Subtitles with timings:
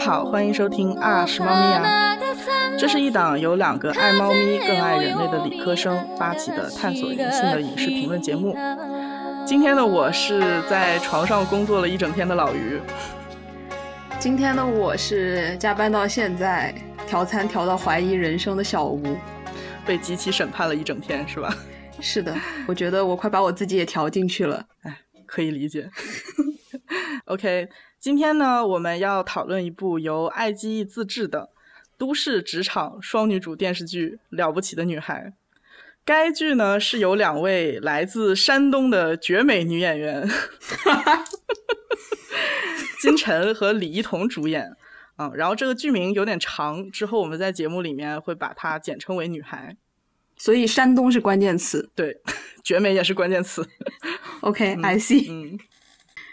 [0.00, 2.16] 好，欢迎收听啊是猫咪呀。
[2.78, 8.56] 这是一档由两个爱猫咪更爱人类的理科生发起的探索人性的影视评论节目。
[9.46, 12.80] 今天的我是在床上工作了一整天的老于。
[14.18, 16.74] 今天的我是加班到现在，
[17.06, 19.02] 调餐调到怀疑人生的小吴。
[19.84, 21.54] 被集体审判了一整天是吧？
[22.00, 22.34] 是的，
[22.66, 24.64] 我觉得我快把我自己也调进去了。
[24.82, 24.96] 哎，
[25.26, 25.90] 可以理解。
[27.26, 27.68] OK，
[28.00, 31.50] 今天呢，我们要讨论一部由爱奇艺自制的
[31.98, 35.26] 都市职场双女主电视剧《了不起的女孩》。
[36.02, 40.26] 该剧呢是由两位来自山东的绝美女演员
[43.02, 44.74] 金晨和李一桐主演。
[45.18, 49.76] 嗯，然后这个剧名有点长，之后我们在节目里面会把它简称为“女孩”。
[50.38, 52.22] 所以山东是关键词，对，
[52.64, 53.68] 绝美也是关键词。
[54.40, 55.30] OK，I see。
[55.30, 55.58] 嗯，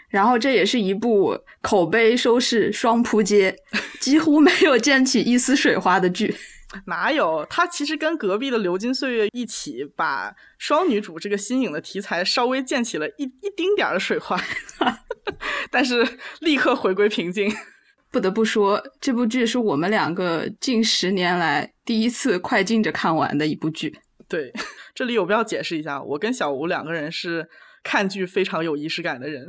[0.08, 3.56] 然后这也是一部口碑收视双扑街，
[4.00, 6.34] 几乎没有溅起一丝水花的剧。
[6.84, 7.46] 哪有？
[7.48, 14.38] 它其实跟隔壁的《流金岁月》一起，把双女主这个新颖的题材稍微溅起了一一丁点儿的水花，
[15.72, 16.06] 但是
[16.40, 17.50] 立刻回归平静。
[18.10, 23.98] 不得不说，这部剧是我们两个近十年来第一次快进着看完的一部剧。
[24.26, 24.52] 对，
[24.94, 27.48] 这里有必要解释一下，我跟小吴两个人是
[27.82, 29.46] 看剧非常有仪式感的人，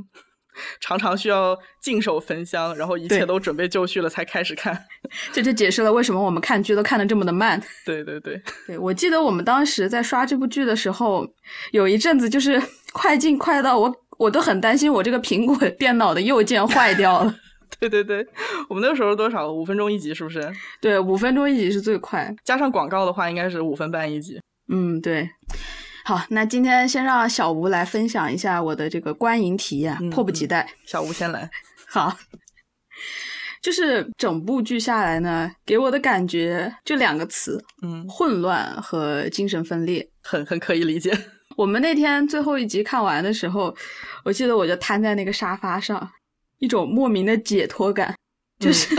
[0.79, 4.85] 常常需要净手焚香，然后一切都准备就绪了才开始看。
[5.31, 7.61] 这就解释了为什么我们看剧都看得这么的慢。
[7.85, 11.27] 对对对，对我记得我们当时在刷这部剧的时候，
[11.71, 12.61] 有一阵子就是
[12.93, 17.35] 快进快到我我都很担心我这个苹果电脑的右键坏掉了。
[17.79, 18.25] 对对对，
[18.67, 19.49] 我们那个时候多少？
[19.49, 20.51] 五分钟一集是不是？
[20.81, 24.41] 对，五分钟一集是最快，加上广告的话，应该是五分半一集。
[24.67, 25.29] 嗯，对。
[26.03, 30.67] 好，那今天先让小吴来分享一下我的这个观影体验，迫不及待。
[30.85, 31.49] 小吴先来。
[31.87, 32.17] 好，
[33.61, 41.15] 就是整部剧下来呢，给我的感觉就两个词，嗯，混乱和精神分裂，很很可以理解。
[41.57, 43.75] 我们那天最后一集看完的时候，
[44.23, 46.09] 我记得我就瘫在那个沙发上。
[46.59, 48.13] 一种莫名的解脱感，
[48.59, 48.93] 就是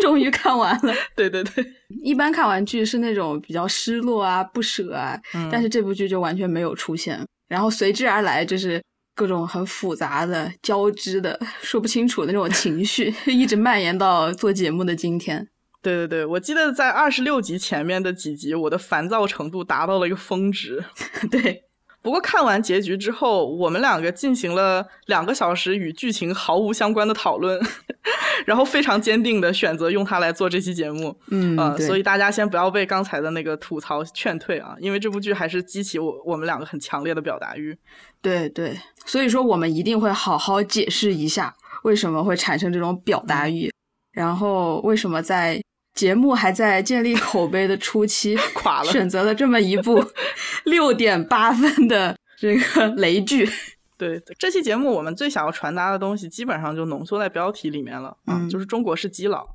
[0.02, 0.94] 终于看完了。
[1.14, 1.64] 对对对，
[2.02, 7.20] 一般看完剧是那种比较失落啊、不舍啊，但是这部剧就完全没有出现。
[7.48, 8.82] 然后随之而来就是
[9.14, 15.46] 各种很复杂的、交织的、 说不清楚的那种情绪，一直蔓延到做节目的今天。
[15.82, 20.84] 对对对，我记得在二十六集前面的几集，我的烦躁程度达到了一个峰值。
[21.30, 21.69] 对。
[22.02, 27.60] 不过看完结局之后，我们两个进行了两个小时与剧情毫无相关的讨论，
[28.46, 31.14] 然后非常坚定的选择用它来做这期节目。
[31.28, 37.76] 嗯，所以大家先不要被刚才的那个吐槽劝退啊，因为这部剧还是激起我我们两个很强烈的表达欲。
[38.22, 43.70] 对对，所以说我们一定会好好解释一下为什么会产生这种表达欲，
[44.12, 45.60] 然后为什么在。
[46.00, 50.02] 节目还在建立口碑的初期， 垮了，选择了这么一部
[50.64, 53.46] 六点八分的这个雷剧。
[53.98, 58.16] 对，这期节目我们最想要传达的东西，基本上就浓缩在标题里面了。
[58.26, 59.46] 嗯，就是中国式基佬。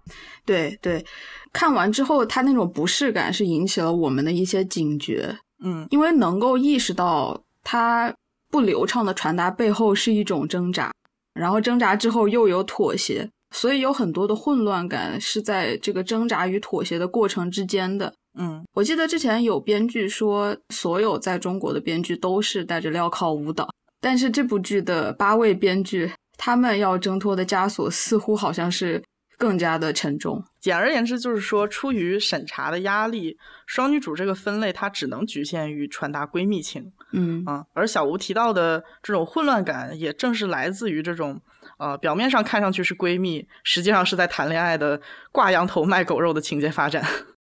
[0.45, 1.03] 对对，
[1.51, 5.35] 看完之后，他那种不适感是引起了我们的一些警觉。
[5.63, 8.13] 嗯，因为能够意识到他
[8.51, 10.93] 不流畅的传达背后是一种挣扎，
[11.33, 13.27] 然后挣扎之后又有妥协。
[13.55, 18.13] 所以有很多的混乱感是在这个挣扎与妥协的过程之间的。
[18.37, 29.01] 嗯，我记得之前有编剧说，所有在中国的编剧都是带着镣铐舞蹈，但是这部剧的八位编剧，他们要挣脱的枷锁似乎好像是
[29.37, 30.43] 更加的沉重。
[30.59, 36.91] 简而言之，就是说，出于审查的压力，双女主这个分类它只能局限于传达闺蜜情。
[37.13, 41.39] 嗯啊，而小吴提到的这种混乱感，也正是来自于这种。
[41.77, 44.99] 呃，表面上看上去是闺蜜，实际上是在谈恋爱的
[45.31, 47.03] 挂羊头卖狗肉的情节发展。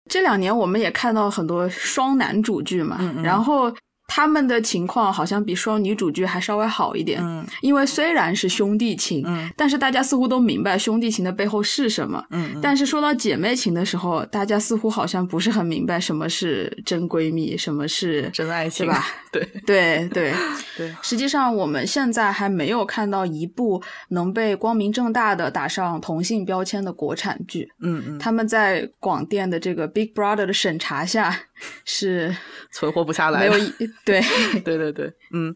[0.08, 3.74] 这两年我们也看到很多双男主剧嘛，然后。
[4.06, 19.04] 他们的情况好像比双女主剧还稍微好一点，嗯，因为虽然是兄弟情，嗯，但是大家似乎都明白兄弟情的背后是什么，嗯，但是说到姐妹情的时候，大家似乎好像不是很明白什么是真闺蜜，什么是真爱情，吧？
[19.32, 19.46] 对。
[19.66, 20.32] 对对。
[20.76, 31.34] 对，实际上我们现在还没有看到一部能被光明正大的打上同性标签的国产剧，嗯嗯，他们在广电的这个 Big Brother 的审查下
[31.84, 32.34] 是
[32.72, 33.52] 存活不下来，没有
[34.04, 34.20] 对。
[34.64, 35.54] 对对对，嗯，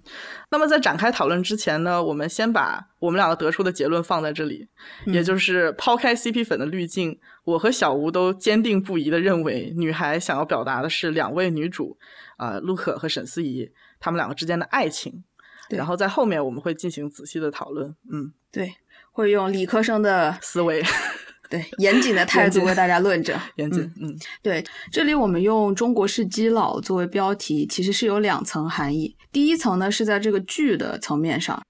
[0.50, 4.69] 那么在展开讨论之前呢，我们先把我们两个得出的结论放在这里，
[5.06, 11.99] 也就是抛开 CP 粉的滤镜，我和小吴都坚定不移的认为，女孩想要表达的是两位女主，
[12.37, 15.25] 啊，陆可和沈思怡她们两个之间的爱情，
[15.70, 18.75] 然后在后面我们会进行仔细的讨论，嗯，对，
[19.12, 20.82] 会用理科生的思维。
[21.50, 23.38] 对严谨的态度为大家论证。
[23.56, 29.14] 严谨，嗯，对，这里我们用中国式基佬作为标题，其实是有两层含义。
[29.32, 31.61] 第一层呢是在这个剧的层面上，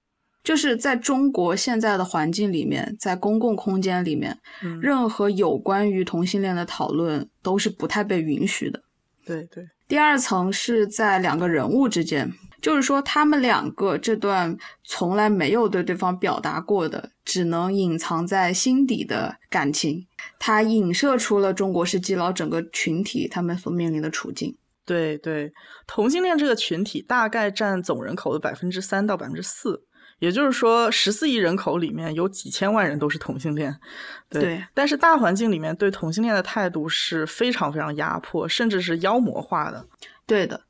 [0.43, 4.37] 就是在中国现在的环境里面，在公共空间里面，
[4.79, 8.79] 任何有关于同性恋的讨论都是不太被允许的。
[9.25, 9.65] 对对。
[9.87, 12.31] 第二层是在两个人物之间。
[12.61, 20.05] 就是说，他们两个这段从来没有对对方表达过的，只能隐藏在心底的感情，
[20.37, 24.55] 它影射出了中国式基佬整个群体他们所面临的处境。
[24.85, 25.51] 对对，
[25.87, 29.83] 同性恋这个群体大概占总人口的百分之三到百分之四，
[30.19, 33.75] 也就是说，十四亿人口里面有几千万人都是同性恋。
[34.29, 39.87] 对，但是大环境里面对同性恋的态度是非常非常压迫，甚至是妖魔化的。
[40.25, 40.61] 对的。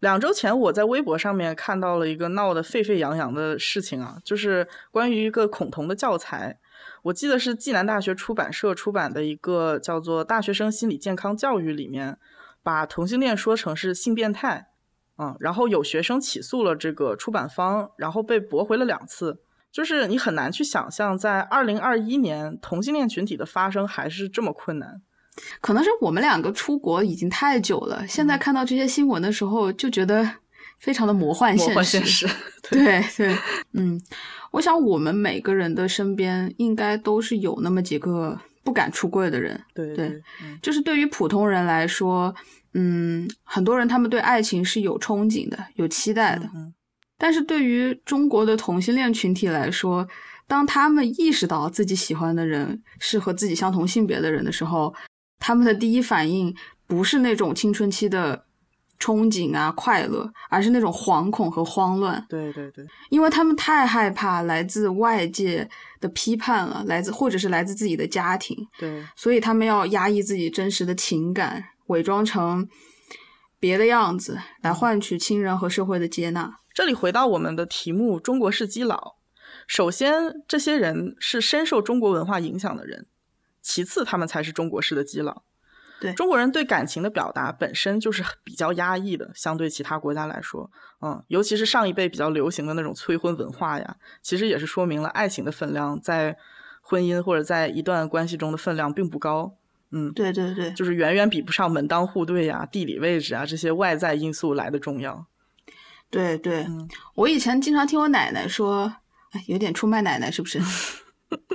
[0.00, 6.58] 两周前，我在微博上面看到了一个闹得沸沸扬扬的事情啊，就是关于一个恐同的教材。
[7.02, 12.16] 我记得是暨南大学出版社出版的一个叫做《大学生心理健康教育》里面，
[12.62, 14.68] 把同性恋说成是性变态，
[15.16, 19.40] 嗯，然后有学生起诉了这个出版方，然后被驳回了两次。
[19.72, 25.02] 就是你很难去想象，在二零二一年，同性恋群体的发生还是这么困难。
[25.60, 30.28] 可能是我们两个出国已经太久了，现在看到这些新闻的时候，就觉得
[30.78, 31.70] 非常的魔幻现实。
[31.70, 32.26] 魔幻现实，
[32.70, 33.36] 对对，
[33.72, 34.00] 嗯，
[34.52, 39.60] 我想我们每个人的身边应该都是有那么几个不敢出柜的人。
[39.74, 40.22] 对对，
[40.62, 42.34] 就是对于普通人来说，
[42.74, 46.48] 嗯，很多人他们对爱情是有憧憬的，有期待的。
[47.20, 50.06] 但是对于中国的同性恋群体来说，
[50.46, 54.94] 当他们意识到自己喜欢的人是和自己相同性别的人的时候，
[55.38, 56.54] 他们的第一反应
[56.86, 58.44] 不是那种青春期的
[58.98, 62.24] 憧憬啊、快乐，而是那种惶恐和慌乱。
[62.28, 65.68] 对对对，因为他们太害怕来自外界
[66.00, 68.56] 的批判了，来自或者是来自自己的家庭。
[68.78, 72.68] 对，所以他们要压抑自己真实的情感，伪装成
[73.60, 76.52] 别的样子，来换取亲人和社会的接纳。
[76.74, 79.16] 这里回到我们的题目：中国式基佬。
[79.68, 80.12] 首先，
[80.48, 83.06] 这些人是深受中国文化影响的人。
[83.68, 85.42] 其次，他们才是中国式的基佬。
[86.00, 90.70] 对中国人对感情的表达本身就是比较压抑的，相对其他国家来说，
[91.02, 96.34] 嗯，尤其是上一辈比较流行的那种催婚文化呀，其实也是说明了爱情的分量在
[96.80, 99.54] 婚姻或者在一段关系中的分量并不高。
[99.90, 105.26] 嗯，对对对，就是远远比不上门当户对呀、地理位置啊这些外在因素来的重要。
[106.08, 106.66] 对对，
[107.16, 108.94] 我以前经常听我奶奶说，
[109.32, 110.58] 哎，有点出卖奶奶是不是？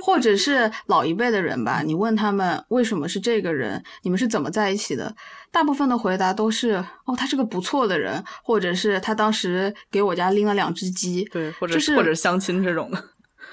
[0.02, 5.14] 或者是老一辈的人吧，你问他们为什么是这个人，你们是怎么在一起的？
[5.50, 6.72] 大部分的回答都是
[7.04, 13.04] 哦，他是个不错的人，或者是他当时给我家拎了两只鸡，对，或者是或者相亲这种的，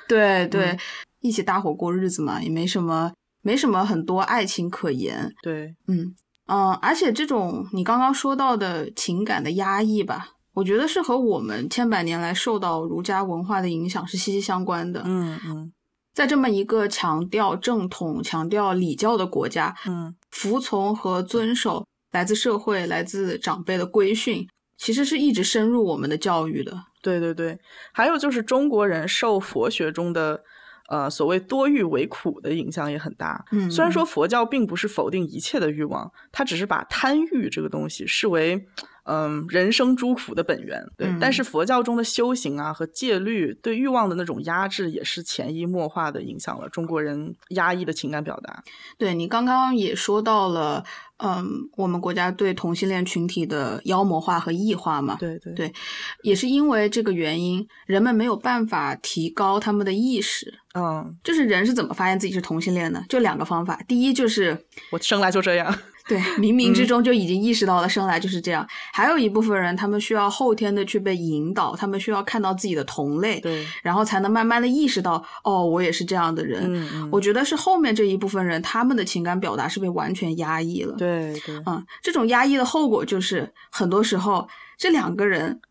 [0.08, 0.78] 对对，
[1.22, 6.14] 一起搭伙过日子嘛，也没什么，没什么很多爱情可言，对，嗯
[6.48, 15.72] 嗯，而且这种你刚刚说到的情感的压抑吧，我觉得是和我们千百年来受到儒家文化的影响是息息相关的，嗯嗯。
[16.14, 26.78] 在这么一个强调正统、强调礼教的国家，嗯，服从和遵守来自社会、来自长辈的规训，其实是一直深入我们的教育的。
[27.02, 27.58] 对对对，
[27.94, 30.44] 还有就是中国人受佛学中的
[30.90, 33.44] 呃所谓多欲为苦的影响也很大。
[33.52, 38.68] 嗯，虽然说佛教并不是否定一切的欲望，它只是把贪欲这个东西视为。
[39.04, 41.12] 嗯，人生诸苦的本源，对。
[41.20, 48.64] 但是佛教中的修行啊和戒律对欲望的那种压制，也是潜移默化的影响了中国人压抑的情感表达。
[48.98, 50.84] 对你刚刚也说到了，
[51.18, 55.18] 嗯，我们国家对同性恋群体的妖魔化和异化嘛。
[55.20, 55.74] 对对对，
[56.22, 60.54] 也是因为这个原因，人们没有办法提高他们的意识。
[60.74, 63.04] 嗯，就是人是怎么发现自己是同性恋的？
[63.10, 65.76] 就两个方法，第一就是我生来就这样。
[66.12, 68.68] 对， 冥冥之中就已经意识到了，生来就是这样。
[68.92, 76.64] 还有一部分人，他们需要后天的去被引导，他们需要看到自己的同类，对，然后才能慢慢的意识到，哦，我也是这样的人。
[76.66, 80.94] 嗯嗯，我觉得是后面这一部分人，他们的情感表达是被完全压抑了。
[80.98, 84.46] 对对，嗯，这种压抑的后果就是，很多时候
[84.78, 85.62] 这两个人。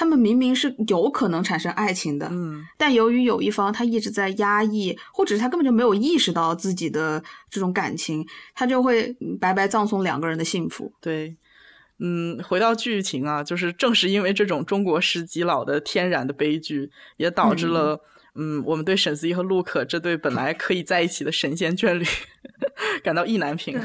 [0.00, 10.90] 他们明明是有可能产生爱情的，嗯，但由于有一方他一直在压抑，或者是他根本就没有意识到自己的这种感情，他就会白白葬送两个人的幸福。
[11.02, 11.36] 对，
[11.98, 18.00] 嗯，回到剧情啊，就是正是因为这种中国式基佬的天然的悲剧，也导致了，
[18.36, 22.06] 嗯，我们对沈思怡和陆可这对本来可以在一起的神仙眷侣
[23.04, 23.78] 感到意难平。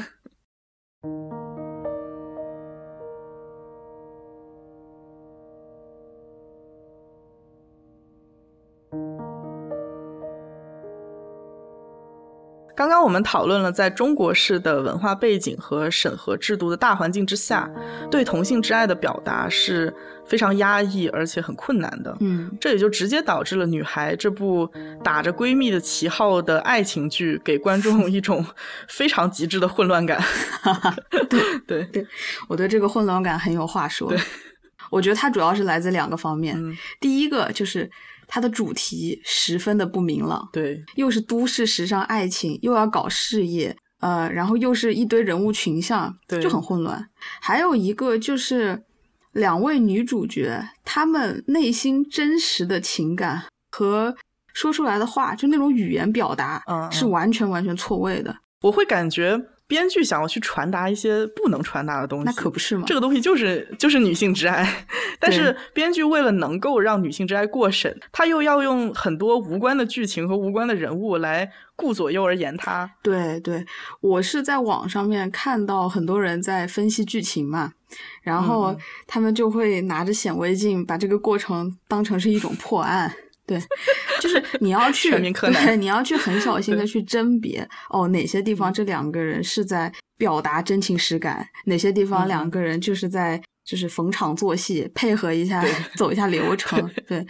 [12.76, 17.70] 刚刚我们讨论了在中国式的文化背景和审核制度的大环境之下，
[18.10, 19.92] 对同性之爱的表达是
[20.26, 22.14] 非常压抑而且很困难的。
[22.20, 24.70] 嗯，这也就直接导致了《女孩》这部
[25.02, 28.44] 打着闺蜜的旗号的爱情剧，给观众一种
[28.88, 30.22] 非常极致的混乱感。
[31.30, 32.06] 对 对对，
[32.46, 34.10] 我对这个混乱感很有话说。
[34.10, 34.18] 对
[34.90, 36.56] 我觉得它主要是来自两个方面。
[37.00, 37.90] 第一个就是
[38.26, 47.08] 它的主题十分的不明朗，对，又是都市时尚爱情，又要搞事业，呃，然后又是一堆人物群像，就很混乱。
[47.40, 48.82] 还有一个就是
[49.32, 54.14] 两位女主角，她们内心真实的情感和
[54.54, 58.34] 说出来的话，就那种语言表达，是完全完全错位的。
[58.62, 59.40] 我会感觉。
[59.68, 62.84] 编剧想要去传达一些不能传达的东西，那可不是吗？
[62.86, 64.86] 这个东西就是就是女性之爱，
[65.18, 72.90] 但是编剧为了能够让女性之爱过审，他又要用很多无关的剧情和无关的人物来顾左右而言他。
[73.02, 73.66] 对对，
[74.00, 77.72] 我是在网上面看到很多人在分析剧情嘛，
[78.22, 83.12] 然后他们就会拿着显微镜把这个过程当成是一种破案。
[83.46, 83.58] 对，
[84.20, 96.90] 就是你要去， 对，你要去很小心的去甄别哦，哪些地方这两个人是在表达真情实感，哪些地方两个人就是在就是逢场作戏，配合一下，走一下流程。
[97.06, 97.24] 对，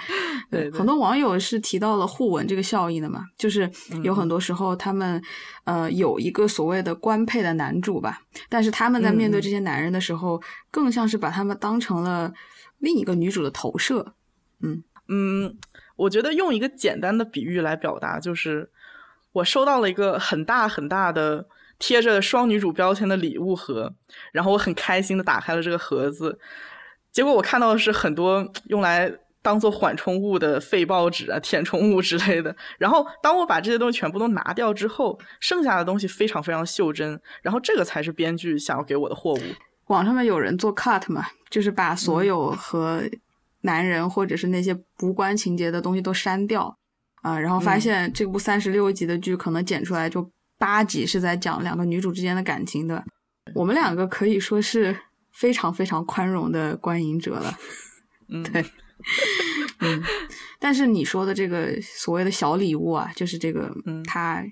[0.50, 3.70] 对，很多网友是提到了互文这个效应的嘛，就是
[4.02, 5.20] 有很多时候他们
[5.64, 12.32] 呃有一个所谓的官配的男主吧，但是他们在面对这些男人的时候，更像是把他们当成了
[12.78, 14.14] 另一个女主的投射。
[14.62, 15.58] 嗯嗯。
[15.96, 18.70] 我觉得用一个简单的比喻来表达，就是
[19.32, 21.46] 我收到了一个很大很大的
[21.78, 23.92] 贴着双女主标签的礼物盒，
[24.32, 26.38] 然后我很开心的打开了这个盒子，
[27.12, 29.12] 结果我看到的是很多用来
[29.42, 32.54] 当做缓冲物的废报纸啊、填充物之类的。
[32.78, 39.40] 然后当我把这些东西全部都拿掉之后，剩下的东西非常非常袖珍，然后这个才是编剧想要给我的货物。
[39.86, 43.02] 网上面有人做 cut 嘛，就是把所有和
[43.66, 46.74] 男人或者是那些无关情节的东西都删掉
[47.22, 53.04] 啊，然后发现这部三十六集的剧可能剪出来就八集是在讲两个女主之间的感情的。
[53.54, 54.96] 我们两个可以说是
[55.32, 57.54] 非常非常宽容的观影者了。
[58.28, 58.64] 嗯，对，
[59.80, 60.02] 嗯，
[60.58, 64.42] 但是你说的这个所谓的小礼物啊，就是这个，嗯，他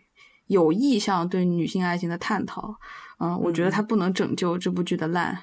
[0.47, 2.76] 有意向对女性爱情的探讨，
[3.18, 5.37] 嗯，我觉得他不能拯救这部剧的烂。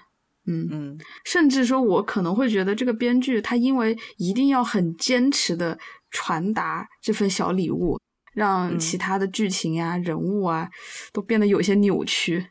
[0.47, 5.77] 嗯嗯，甚至说，我可能会觉得这个编剧他因为一定要很坚持的
[6.09, 7.99] 传达这份小礼物，
[8.33, 10.69] 让其他的剧情呀、人物啊
[11.13, 12.47] 都变得有些扭曲。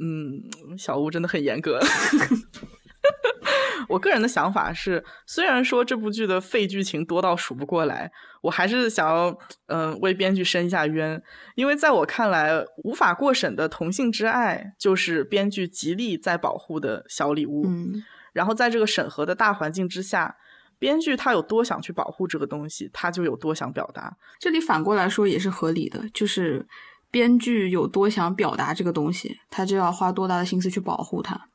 [0.00, 1.80] 嗯，小吴真的很严格。
[3.88, 8.10] 我个人的想法是，虽然说这部剧的废剧情多到数不过来，
[8.42, 9.36] 我还是想要
[9.66, 11.20] 嗯为编剧伸一下冤，
[11.54, 12.52] 因为在我看来，
[12.84, 17.64] 无法过审的同性之爱就是编剧极力在保护的小礼物。
[17.66, 20.36] 嗯，然后在这个审核的大环境之下，
[20.78, 24.16] 编剧他有多想去保护这个东西，他就有多想表达。
[24.38, 26.66] 这里反过来说也是合理的，就是
[27.10, 31.48] 编剧有多想表达这个东西，他就要花多大的心思去保护它。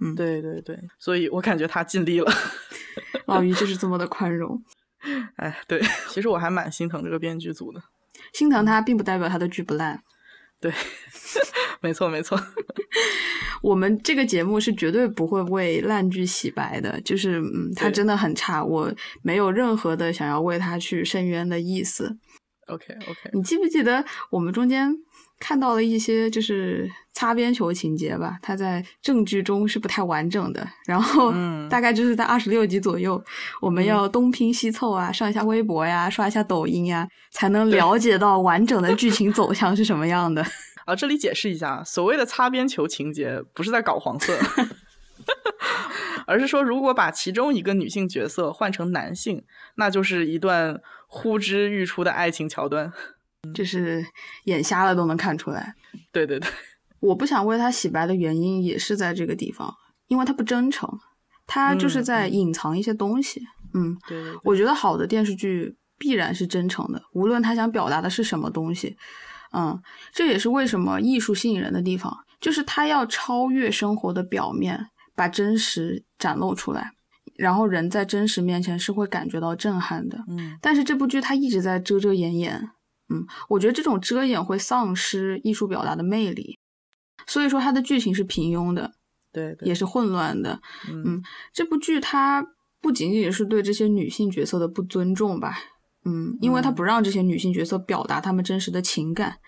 [0.00, 2.32] 嗯，对对对，所以我感觉他尽力了。
[3.26, 4.62] 老于就是这么的宽容。
[5.36, 7.82] 哎，对，其实我还蛮心疼这个编剧组的。
[8.32, 10.02] 心疼他，并不代表他的剧不烂。
[10.60, 10.72] 对，
[11.80, 12.40] 没 错没错。
[13.62, 22.16] 我们这个节目是绝对不会为烂剧洗白的，就是嗯，他真的很差，我没有任何的想要为他去申冤的意思。
[22.68, 24.92] OK OK，你记不记得我们中间？
[25.38, 30.66] 看到了一些就是擦边球情节吧，它在正剧中是不太完整的。
[30.86, 31.32] 然后
[31.68, 33.22] 大概就是在二十六集左右，
[33.60, 40.44] 我们要东拼西凑啊，上一下微博呀，刷一下抖音呀，才能了解到完整的剧情走向是什么样的。
[40.86, 44.32] 啊，这里解释一下，所谓的擦边球情节不是在搞黄色，
[46.26, 52.92] 而是说如果把其中一个女性角色换成男性，那就是一段呼之欲出的爱情桥段。
[53.54, 54.04] 就是
[54.44, 55.74] 眼瞎了都能看出来，
[56.12, 56.50] 对对对，
[57.00, 59.72] 我不想为他洗白的原因也是在这个地方，
[60.08, 60.88] 因为他不真诚，
[61.46, 63.42] 他就是在隐藏一些东西。
[63.74, 68.96] 嗯，对对，我觉得好的电视剧必然是真诚的，无论他想表达的是什么东西。
[69.52, 69.78] 嗯，
[70.12, 76.90] 这也是为什么艺术吸引人的地方，就是他要超越生活的表面，把真实展露出来，
[77.36, 80.18] 然后人在真实面前是会感觉到震撼的。
[80.28, 82.70] 嗯，但是这部剧它一直在遮遮掩掩。
[83.08, 86.58] 嗯，我觉得这种遮掩会丧失艺术表达的魅力，
[87.26, 88.92] 所以说它的剧情是平庸的，
[89.32, 90.60] 对，也是混乱的。
[90.90, 91.22] 嗯，
[91.52, 92.46] 这部剧它
[92.80, 95.56] 不仅仅是对这些女性角色的不尊重吧，
[96.04, 99.38] 嗯，因为它不让这些女性角色表达她们真实的情感，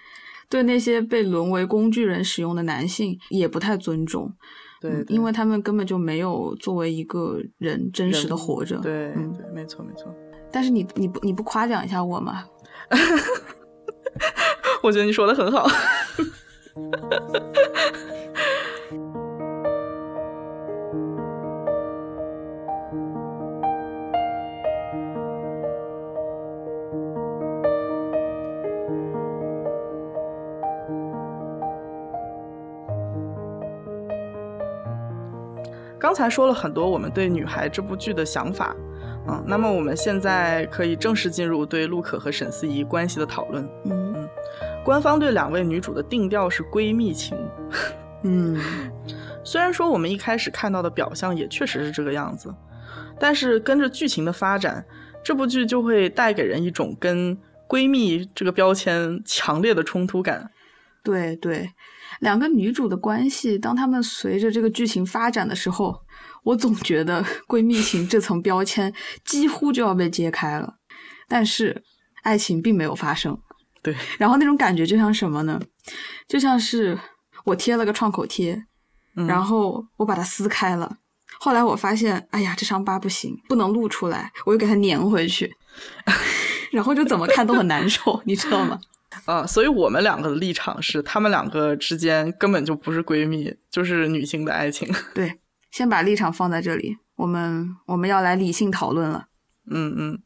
[0.48, 4.32] 对那些被沦为工具人使用的男性也不太尊重。
[4.80, 8.78] 对，因为他们根本就没有作为一个人真实的活着。
[8.78, 10.14] 对，对，没错，没错。
[10.52, 12.44] 但是你你不你不夸奖一下我吗？
[14.82, 15.68] 我觉得你说的很好。
[35.98, 38.74] 刚才说了很多我们对《女孩》这部剧的想法，
[39.28, 43.62] 嗯，那么我们现在可以正式进入对陆可和沈思怡关系的讨论。
[43.84, 44.28] 嗯嗯，
[44.84, 47.36] 官方对两位女主的定调是闺蜜情。
[48.24, 48.58] 嗯，
[49.44, 52.54] 虽然说我们一开始看到的表象也确实是这个样子，
[53.20, 54.84] 但是跟着剧情的发展，
[55.22, 57.36] 这部剧就会带给人一种跟
[57.68, 60.50] 闺蜜这个标签强烈的冲突感。
[61.02, 61.70] 对对。
[62.20, 66.00] 两个女主的关系，当她们随着这个剧情发展的时候，
[66.48, 70.76] 我总觉得闺蜜情这层标签几乎就要被揭开了。
[71.28, 71.84] 但是
[72.22, 73.38] 爱情并没有发生。
[73.82, 75.60] 对，然后那种感觉就像什么呢？
[76.26, 76.98] 就像是
[77.44, 78.64] 我贴了个创口贴，
[79.14, 80.96] 然后我把它撕开了，
[81.38, 85.54] 后来我发现，哎呀，这伤疤不行，不能露出来，我又给它粘回去，
[86.72, 88.80] 然后就怎么看都很难受，你知道吗？
[89.26, 94.88] 啊，所以我们两个的立场是，他们两个之间根本就不是闺蜜，就是女性的爱情。
[95.14, 95.38] 对，
[95.70, 99.28] 先把立场放在这里，我们我们要来理性讨论了。
[99.70, 100.22] 嗯嗯，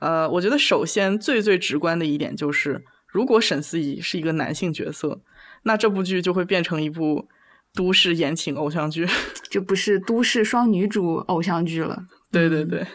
[0.00, 5.20] 呃，我觉得首先最最直观的一点就是，如果沈思怡是一个男性角色，
[5.64, 7.28] 那这部剧就会变成一部
[7.74, 9.06] 都市言情偶像剧，
[9.50, 12.04] 就不是都市双女主偶像剧了。
[12.30, 12.86] 对对对，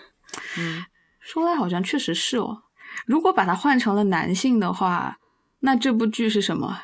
[0.57, 0.85] 嗯，
[1.19, 2.63] 说来好像确实是哦。
[3.05, 5.17] 如果把它换成了男性的话。
[5.62, 6.79] 那这部剧是什么？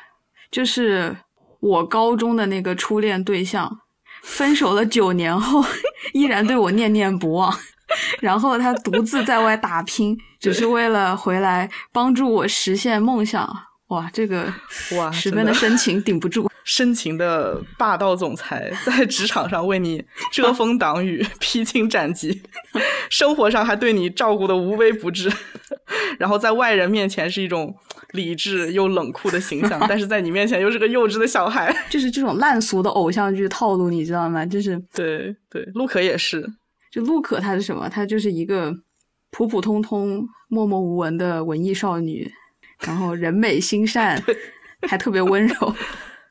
[0.50, 1.16] 就是
[1.60, 3.80] 我高中的那个初恋对象，
[4.26, 5.64] 分手了九年后
[6.12, 7.56] 依然对我念念不忘，
[8.20, 13.48] 然后他独自在外打拼， 只是为了回来帮助我实现梦想。
[13.88, 14.52] 哇，这个
[14.98, 16.50] 哇，十分的深情顶不住。
[16.64, 22.42] 深情的霸道总裁在职场上为你遮风挡雨、披荆斩棘，
[23.08, 25.32] 生活上还对你照顾的无微不至，
[26.18, 27.72] 然后在外人面前是一种
[28.12, 34.44] 理智又冷酷的形象， 但是在你面前又是个幼稚的小孩， 就是这种烂俗的偶像剧套路，你知道吗？
[34.46, 36.46] 就是对对，陆可也是，
[36.90, 37.88] 就陆可她是什么？
[37.88, 38.74] 她就是一个
[39.30, 42.30] 普普通通、默默无闻的文艺少女，
[42.80, 44.22] 然后人美心善，
[44.88, 45.74] 还特别温柔。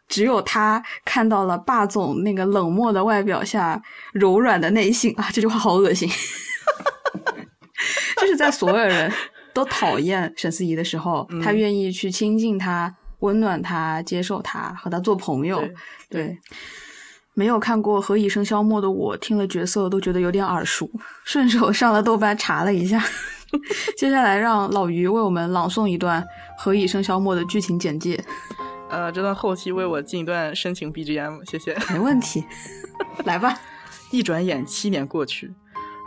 [0.08, 3.82] 只有他看到了霸总那个冷漠的外表下
[4.14, 5.28] 柔软的内心啊！
[5.34, 6.08] 这句话好恶心。
[8.22, 9.12] 就是在所有人
[9.56, 15.63] 都讨厌沈思怡的时候，他愿意去亲近他、温暖他、接受他、和他做朋友。
[16.10, 16.38] 对，
[17.34, 20.89] 没有看过《何以笙箫默》的我，听了角色都觉得有点耳熟，
[21.24, 23.02] 顺手上了豆瓣查了一下。
[23.98, 26.22] 接下来让老于为我们朗诵一段
[26.58, 28.22] 《何以笙箫默》的剧情简介。
[28.89, 31.78] 呃，这段后期为我进一段深情 BGM，谢谢。
[31.94, 32.44] 没问题，
[33.24, 33.58] 来吧。
[34.12, 35.54] 一转眼七年过去，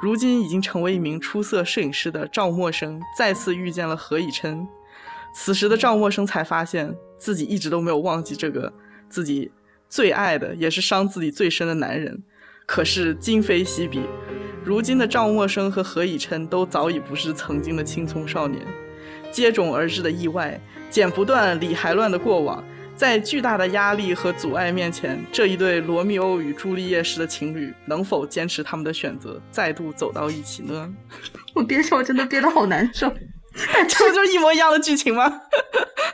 [0.00, 4.66] 如今已经成为一名出色摄影师的赵默笙再次遇见了何以琛。
[5.34, 8.72] 此时的赵默笙才发现自己一直都没有忘记这个
[9.08, 9.50] 自己
[9.88, 12.22] 最爱的，也是伤自己最深的男人。
[12.66, 14.00] 可是今非昔比，
[14.64, 18.64] 如今的赵默笙和何以琛都早已不是曾经的青葱少年。
[19.30, 20.60] 接踵而至的意外。
[20.90, 22.64] 剪不断，理还乱的过往，
[22.98, 30.92] 在巨大的压力和阻碍面前，这一对罗密欧与朱丽叶式的情侣能否坚持他们的选择，再度走到一起呢？
[31.54, 33.08] 我憋笑，真的憋得好难受。
[33.88, 35.42] 这不就是一模一样的剧情吗？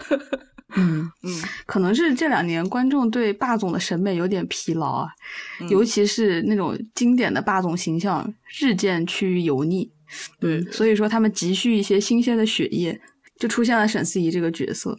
[0.76, 5.08] 嗯嗯，可能是这两年观众对霸总的审美有点疲劳啊，
[5.70, 9.90] 尤其是那种经典的霸总形象日渐趋于油腻。
[10.38, 13.00] 对，所以说他们急需一些新鲜的血液。
[13.36, 14.96] 就出现了沈思怡这个角色，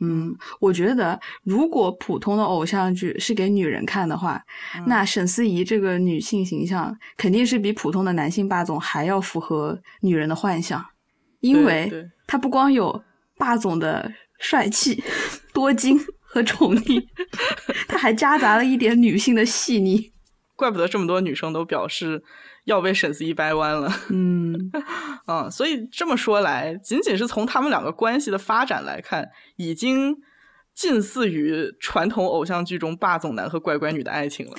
[0.00, 4.42] 嗯，我觉得如果普通的偶像剧是给女人看的话，
[4.86, 10.84] 那沈思怡这个女性形象肯定是比普通的男性霸总还要符合女人的幻想，
[11.40, 11.90] 因为
[12.26, 13.02] 她不光有
[13.38, 15.02] 霸总的帅气、
[15.54, 17.06] 多金和宠溺，
[17.86, 20.12] 她还夹杂了一点女性的细腻，
[20.56, 22.22] 怪不得这么多女生都表示。
[22.64, 24.70] 要被沈思怡掰弯了，嗯，
[25.28, 30.16] 嗯，所以这么说来，仅仅是从他们两个关系的发展来看，已经
[30.74, 34.52] 近似于传统偶像剧中霸总男和乖乖女的爱情了。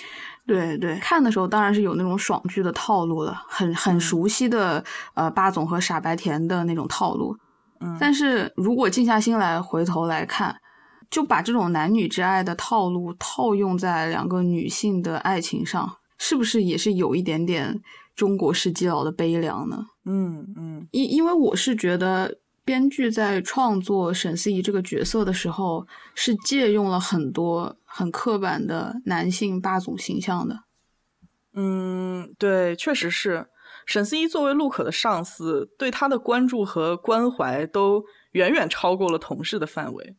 [0.47, 4.83] 对对，看的时候当然是有那种爽剧的套路了，很很熟悉的
[5.15, 7.35] 呃霸总和傻白甜的那种套路。
[7.79, 10.55] 嗯，但是如果静下心来回头来看，
[11.09, 17.79] 就把这种男女之爱的套路套用在两个女性的爱情上，是不是也是有一点点
[18.15, 19.85] 中国式基佬的悲凉呢？
[20.05, 25.85] 嗯嗯，因因为我是觉得编剧在创作沈思怡这个角色的时候，
[26.15, 30.61] 是借用了很多很刻板的男性霸总形象的。
[31.53, 33.45] 嗯，对，确实是。
[33.85, 40.15] 沈思怡作为陆可的上司，对他的关注和关怀都远远超过了同事的范围。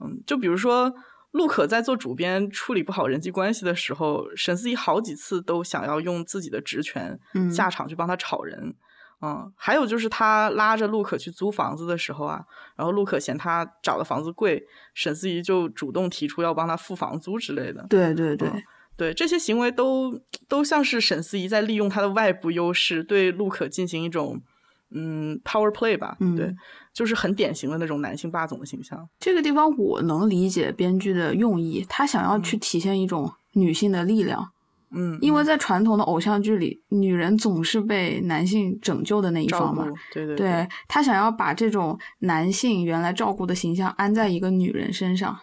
[0.00, 0.94] 嗯，就比如说，
[1.36, 7.18] 陆可在做主编处理不好人际关系的时候，沈思怡好几次都想要用自己的职权
[7.52, 8.74] 下场去帮他炒人。
[9.20, 12.44] 嗯，还有就是他拉着陆可去租房子的时候啊，
[12.76, 14.62] 然后陆可嫌他找的房子贵，
[14.94, 17.86] 沈思怡就主动提出要帮他付房租之类的。
[17.88, 18.50] 对对对。
[18.98, 20.18] 对这些行为都
[20.48, 24.40] 都像是沈思怡在利用他的外部优势对陆可进行一种
[24.90, 26.54] 嗯 power play 吧，嗯对，
[26.92, 29.08] 就是很典型的那种男性霸总的形象。
[29.18, 34.48] 这个地方我能理解编剧的用意，他想要去体现一种女性的力量，
[34.90, 45.36] 嗯，因为在传统的偶像剧里，女人总是被男性拯救的那一方嘛，对对，对他想要把这种男性原来照顾的形象安在一个女人身上，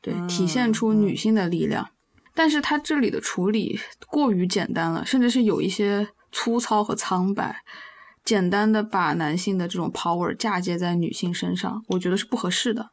[0.00, 1.88] 对，体现出女性的力量。
[2.34, 3.78] 但是他这里的处理
[4.08, 7.54] 过于简单了，甚至是有一些粗糙和苍白，
[8.24, 12.90] 简单的把男性的这种 power 嫁接在女性身上，我觉得是不合适的。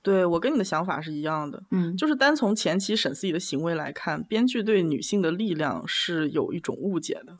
[0.00, 7.36] 对我跟你的想法是一样的，嗯，就是单从前期沈思怡的行为来看，编剧对女性的力量是有一种误解的。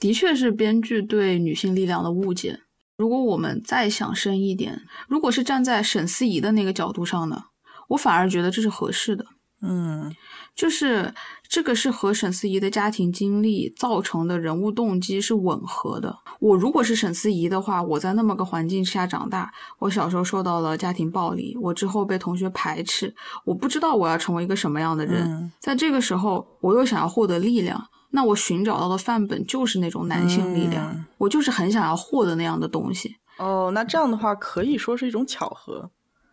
[0.00, 2.60] 的确是编剧对女性力量的误解。
[2.98, 7.44] 如果我们再想深一点，如果是站在沈思怡的那个角度上呢，
[7.88, 9.24] 我反而觉得这是合适的。
[9.62, 10.12] 嗯。
[10.54, 11.12] 就是
[11.48, 16.16] 这个是和沈思怡的家庭经历造成的人物动机是吻合的。
[16.38, 23.12] 我如果是沈思怡的话，我在那么个环境下长大，我小时候受到了家庭暴力，我之后被同学排斥，
[23.44, 25.52] 我不知道我要成为一个什么样的人。
[25.58, 33.16] 在这个时候，我又想要获得力量，那我寻找到的范本就是那种男性力量，我就是很想要获得那样的东西。
[33.38, 35.90] 哦，那这样的话可以说是一种巧合。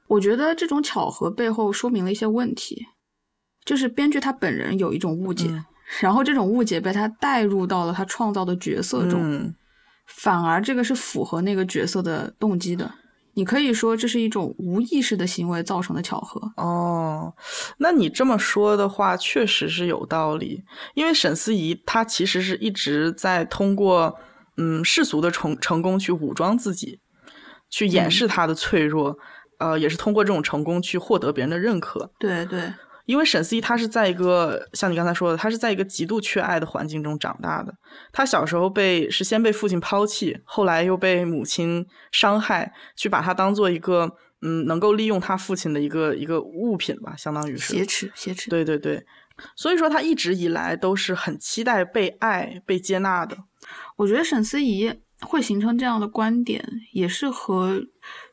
[0.08, 2.86] 我觉得这种巧合背后说明了一些问题。
[3.66, 5.48] 就是编剧他本人有一种误解，
[6.00, 9.54] 然后这种误解被他带入到了他创造的角色中，
[10.08, 12.92] 反而这个是符合那个角色的动机的。
[13.34, 16.42] 你可以说这是一种无意识的行为造成的巧合。
[16.58, 17.34] 哦，
[17.78, 20.62] 那你这么说的话，确实是有道理。
[20.96, 24.14] 因为沈思怡她其实是一直在通过
[24.58, 27.00] 嗯世俗的成成功去武装自己，
[27.70, 29.18] 去掩饰她的脆弱，
[29.60, 32.12] 呃，也是通过这种成功去获得别人的认可。
[32.20, 32.74] 对对。
[33.12, 37.74] 因为沈思怡她是在一个像你刚才说的，她是在一个极度缺爱的环境中长大的。
[38.14, 44.10] 她小时候被是先被父亲抛弃，后来又被母亲伤害，去把她当做一个
[44.42, 48.50] 嗯能够利用她父亲的一个一个物品吧，相当于是挟持挟持。
[48.50, 49.06] 对对对，
[49.58, 53.38] 所以说她一直以来都是很期待被爱、被接纳的。
[53.98, 57.82] 我觉得沈思怡会形成这样的观点，也是和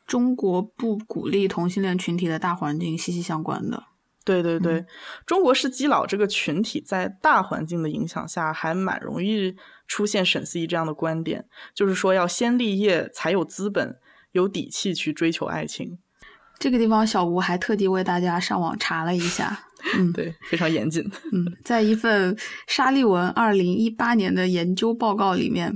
[0.07, 3.83] 中国不鼓励同性恋群体的大环境息息相关的。
[4.43, 4.85] 对对对，
[5.25, 13.97] 中国式基佬这个群体在大环境的影响下，还蛮容易出现沈思怡这样的观点，就是说要先立业才有资本、
[14.33, 15.99] 有底气去追求爱情。
[16.59, 21.03] 这个地方，小吴还特地为大家上网查了一下，嗯， 对，非常严谨。
[21.33, 22.37] 嗯，在一份
[22.67, 25.73] 沙利文二零一八年的研究报告里面，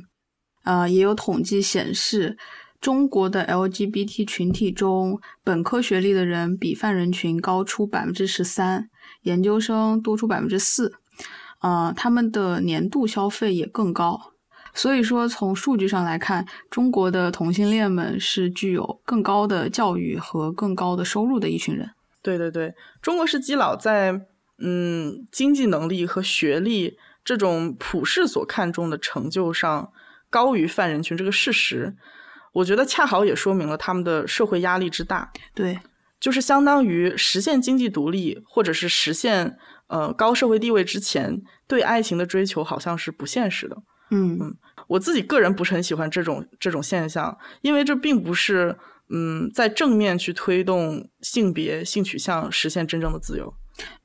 [0.65, 2.37] 呃，也有统计显示。
[2.83, 8.91] 中国的 LGBT 群体中，本科学历的人比泛人群高出百分之十三，
[9.23, 10.93] 研究生多出百分之四，
[11.61, 14.33] 呃，他们的年度消费也更高。
[14.75, 21.89] 所以说，从数据上来看，中国的同性恋们是具有更高的教育和更高的收入的一群人。
[22.21, 24.27] 对对对，中国式基佬在
[24.59, 29.93] 嗯经济能力和学历这种普世所看重的成就上
[30.29, 31.95] 高于泛人群这个事实。
[32.53, 35.79] 我觉得恰好也说明了他们的社会压力之大，对，
[36.21, 43.77] 就是相当于实现经济独立或者是实现呃高社会地位之前，对爱情的追求好像是不现实的。
[44.11, 44.55] 嗯嗯，
[44.89, 48.77] 我自己个人不是很喜欢这种这种现象，因为这并不是
[49.09, 53.55] 嗯在正面去推动性别性取向实现真正的自由。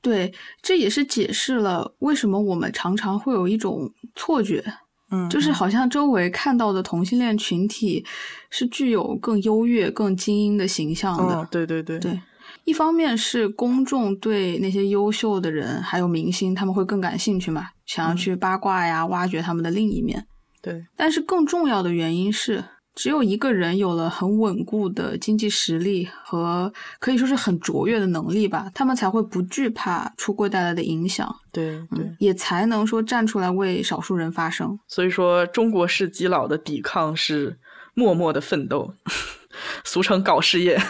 [0.00, 0.32] 对，
[0.62, 4.64] 这也是解释了为什么我们常常会有一种错觉。
[5.10, 8.04] 嗯，就是好像周围看到的同性恋群体
[8.50, 11.48] 是具有更优越、更精英的形象的。
[11.50, 12.20] 对对对对，
[12.64, 20.26] 一方面是公众对那些优秀的人还有明星，他们会更感兴趣嘛，想要去八卦呀，挖掘他们的另一面。
[20.60, 22.62] 对，但是更重要的原因是，
[22.98, 34.76] 只有一个人有了很稳固的经济实力和可以说是很卓越的能力吧，他们才会不惧怕出柜带来的影响，对对，也才能说站出来为少数人发声。
[34.88, 37.56] 所以说，中国式基佬的抵抗是
[37.94, 38.92] 默默的奋斗，
[39.84, 40.76] 俗称搞事业。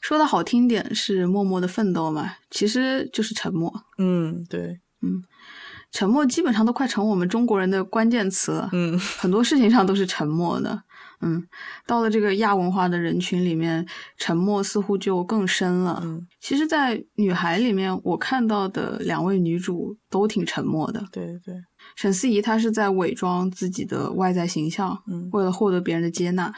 [0.00, 3.72] 说的好听点是默默的奋斗嘛，其实就是沉默。
[3.98, 5.24] 嗯，对，嗯，
[5.92, 8.70] 沉默基本上都快成我们中国人的关键词了。
[8.72, 10.82] 嗯， 很多事情上都是沉默的。
[11.20, 11.46] 嗯，
[11.86, 16.00] 到了这个亚文化的人群里面，沉默似乎就更深了。
[16.02, 21.04] 嗯，其实，在女孩里面，我看到的两位女主都挺沉默的。
[21.12, 21.54] 对对，
[21.94, 26.52] 沈思怡她是在伪装自己的外在形象，嗯，为了获得别人的接纳。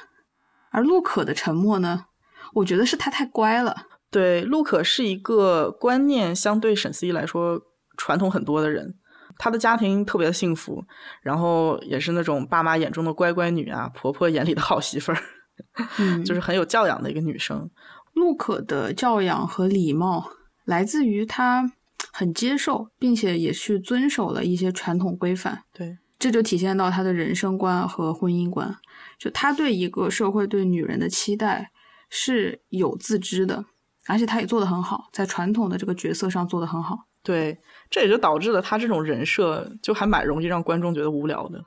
[0.71, 2.07] 而陆可的沉默呢？
[2.55, 3.77] 我觉得是她太乖了。
[4.11, 7.61] 对，陆可是一个观念相对沈思怡来说
[7.99, 8.95] 传统很多的人。
[9.39, 10.85] 她的家庭特别的幸福，
[11.23, 15.19] 然后也是那种爸妈眼中的乖乖女啊，婆婆眼里的好媳妇儿，
[15.99, 17.71] 嗯，就是很有教养的一个女生。
[18.15, 20.31] 陆可的教养和礼貌
[20.65, 21.73] 来自于她
[22.13, 25.65] 很接受，并且也去遵守了一些传统规范。
[25.73, 28.77] 对，这就体现到她的人生观和婚姻观。
[29.19, 31.73] 就她对一个社会对女人的期待
[32.09, 33.65] 是有自知的，
[34.07, 37.07] 而且她也做得很好，在传统的这个角色上做得很好。
[37.25, 37.59] 对，
[37.95, 41.65] 这也就导致了他这种人设就还蛮容易让观众觉得无聊的。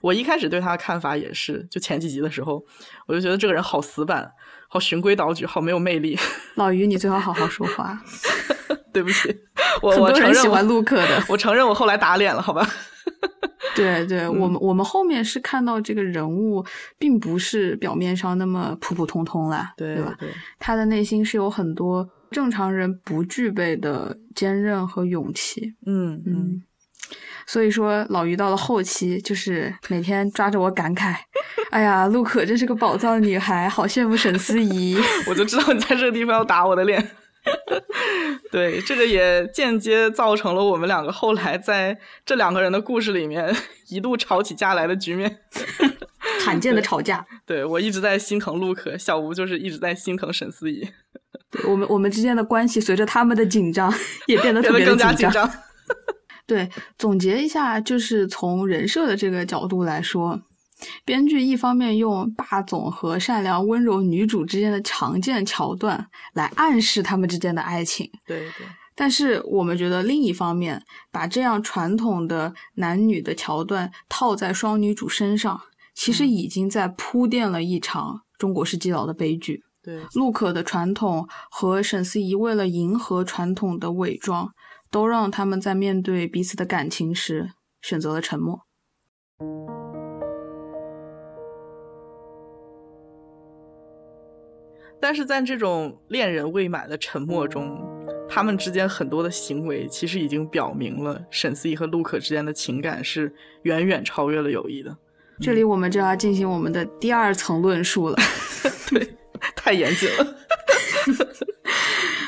[0.00, 2.64] 我一开始对他的看法也是，就前几集的时候，
[3.08, 4.30] 我就觉得这个人好死板，
[4.68, 6.16] 好循规蹈矩，好没有魅力。
[6.54, 8.00] 老于，你最好好好说话。
[8.94, 9.36] 对不起，
[9.82, 12.64] 我我承认喜欢陆可的，我承认我后来打脸了，好吧。
[13.74, 16.64] 对对，我们我们后面是看到这个人物
[16.96, 20.14] 并不是表面上那么普普通通啦，对吧？
[20.16, 20.28] 对，
[20.60, 22.08] 他的内心是有很多。
[22.34, 26.62] 正常人不具备的坚韧和勇气，嗯嗯，
[27.46, 31.14] 所以说老于到了后期，就是每天抓着我感慨，
[31.70, 34.98] 哎呀，陆可真是个宝藏女孩，好羡慕沈思怡。
[35.30, 37.12] 我就知道你在这个地方要打我的脸。
[38.50, 43.54] 对，这个也间接造成了我们两个后来在这两个人的故事里面
[43.90, 45.38] 一度吵起架来的局面，
[46.44, 47.24] 罕见的吵架。
[47.46, 50.88] 对我一直在心疼陆可，小吴就是一直在心疼沈思怡。
[51.66, 53.92] 我们我们之间的关系随着他们的紧张
[54.26, 55.50] 也变得特别更加紧张。
[56.46, 60.40] 对，总结一下，就是从人设的这个角度来说，
[61.04, 68.10] 编剧一方面用霸总和善良温柔女主之间的常见桥段来暗示他们之间的爱情。
[68.26, 68.66] 对对。
[68.96, 75.60] 但是我们觉得另一方面，把这样传统的男女的桥段套在双女主身上，
[75.94, 79.64] 其实已经在铺垫了一场中国式基佬的悲剧。
[79.84, 84.54] 对，陆可的传统和沈思怡为了迎合传统的伪装，
[84.90, 87.50] 都让他们在面对彼此的感情时
[87.82, 88.62] 选择了沉默。
[94.98, 97.78] 但是在这种恋人未满的沉默中，
[98.26, 103.30] 他们之间很多的行为其实已经表明了沈思怡和陆可之间的情感是
[103.64, 104.96] 远远超越了友谊的。
[105.40, 108.16] 这里我们就要进行我们的第二层论述了。
[108.88, 109.14] 对。
[109.56, 110.36] 太严谨了。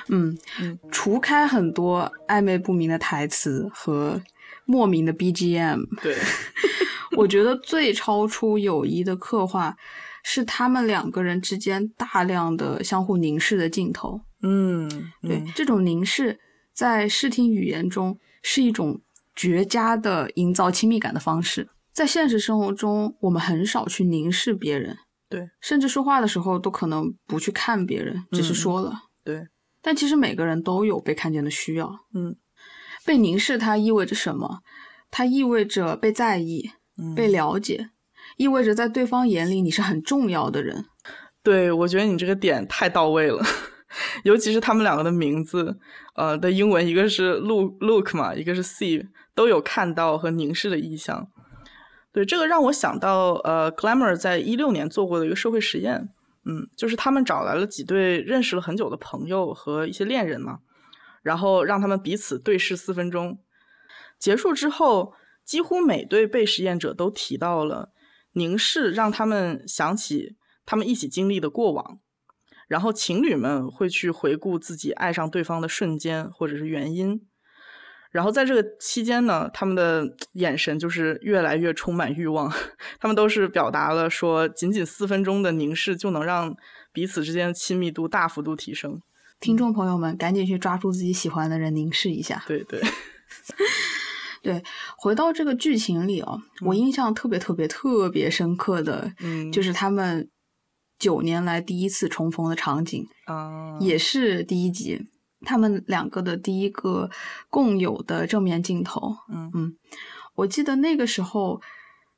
[0.09, 4.20] 嗯 嗯，除开很多暧昧不明的台词和
[4.64, 6.16] 莫名的 BGM，对，
[7.16, 9.76] 我觉得最超出友谊的刻画
[10.22, 14.20] 是他们两个人之间大量的相互凝视的镜头。
[14.42, 14.88] 嗯，
[15.22, 16.38] 对，这种凝视
[16.72, 19.00] 在视听语言中是一种
[19.35, 21.68] 绝佳的营造亲密感的方式。
[21.92, 24.96] 在现实生活中，我们很少去凝视别人。
[25.28, 28.92] 对，甚至说话的时候都可能不去看别人，只是说了。
[29.24, 29.46] 对，
[29.82, 31.90] 但其实每个人都有被看见的需要。
[32.14, 32.36] 嗯，
[33.04, 34.60] 被凝视它意味着什么？
[35.10, 36.70] 它意味着被在意、
[37.14, 37.90] 被了解，
[38.36, 40.84] 意味着在对方眼里你是很重要的人。
[41.42, 43.42] 对，我觉得你这个点太到位了，
[44.24, 45.78] 尤其是他们两个的名字，
[46.14, 51.28] 呃，的英文一个是 look look 嘛，一个是 see，都有看到和凝视的意象。
[52.16, 56.09] 对这个让我想到，呃，Glamour 在一六年做过的一个社会实验，
[56.46, 60.61] 嗯，就是他们找来了几对认识了很久的朋友和一些恋人嘛，
[61.22, 63.38] 然后让他们彼此对视四分钟，
[64.18, 65.12] 结束之后，
[65.44, 67.90] 几乎每对被实验者都提到了
[68.33, 72.00] 凝视让他们想起他们一起经历的过往，
[72.66, 77.26] 然后情侣们会去回顾自己爱上对方的瞬间或者是原因。
[78.16, 80.02] 然后在这个期间呢，他们的
[80.33, 82.50] 眼神就是越来越充满欲望。
[82.98, 86.57] 他们都是表达了说，仅仅四分钟的凝视就能让
[86.94, 88.98] 彼此之间的亲密度大幅度提升。
[89.38, 92.42] 听众朋友们，赶紧去抓住自己喜欢的人凝视一下。
[92.48, 92.81] 对对。
[94.42, 94.62] 对，
[94.96, 100.31] 回到这个剧情里哦，我印象特别特别特别深刻的，嗯，就是他们
[100.98, 105.00] 九年来第一次重逢的场景，啊，也是第一集，
[105.46, 107.09] 他们两个的第一个
[107.48, 109.16] 共有的正面镜头。
[109.32, 109.76] 嗯嗯，
[110.35, 111.62] 我记得那个时候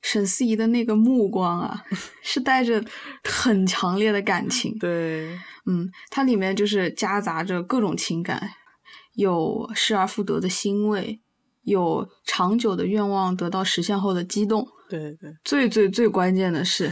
[0.00, 1.84] 沈思怡的那个目光啊，
[2.22, 2.82] 是带着
[3.22, 4.76] 很强烈的感情。
[4.78, 8.50] 对，嗯，它里面就是夹杂着各种情感，
[9.14, 11.20] 有失而复得的欣慰，
[11.62, 14.66] 有长久的愿望得到实现后的激动。
[14.88, 16.90] 对对，最最最关键的是，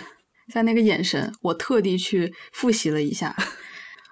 [0.53, 3.35] 在那个眼神，我特地去复习了一下，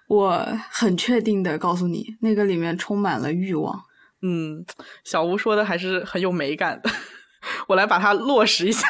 [0.09, 3.83] 我很确定的告诉你，那个里面充满了欲望。
[4.23, 4.65] 嗯，
[5.05, 6.91] 小吴说的还是很有美感的，
[7.69, 8.87] 我来把它落实一下。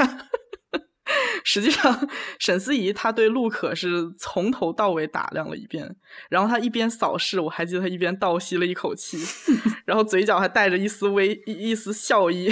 [1.44, 5.94] 实际上，沈思怡她对陆可是从头到尾打量了一遍，
[6.30, 9.18] 然后她一边扫视，我还记得她一边倒吸了一口气，
[9.84, 12.50] 然后嘴角还带着一丝微一一丝笑意。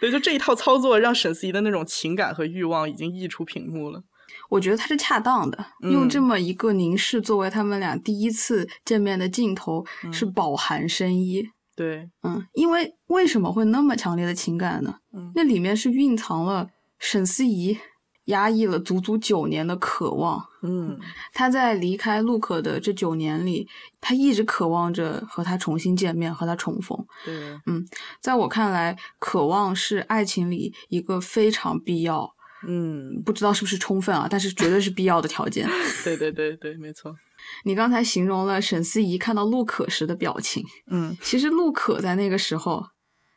[0.00, 4.02] 对，就这一套操作，让沈思怡的那种情感和欲望已经溢出屏幕了。
[4.48, 11.48] 我觉得他是恰当的，嗯用这么一个凝视作为他们俩第一次见面的镜头，是饱含深意。
[11.76, 14.96] 对，嗯，因为为什么会那么强烈的情感呢？
[15.12, 17.78] 嗯那里面是蕴藏了沈思怡
[18.24, 20.44] 压抑了足足九年的渴望。
[20.62, 20.98] 嗯
[21.32, 23.68] 他在离开陆可的这九年里，
[24.00, 26.98] 他一直渴望着和他重新见面，和他重逢。
[27.24, 27.32] 对，
[27.66, 27.86] 嗯
[28.20, 32.34] 在我看来，渴望是爱情里一个非常必要，
[32.70, 35.66] 嗯，不知道是不是充分啊，但是绝对是必要的条件。
[36.04, 37.16] 对对对对，没错。
[37.64, 42.84] 你刚才形容了沈思怡看到陆可时的表情，嗯其实陆可在那个时候，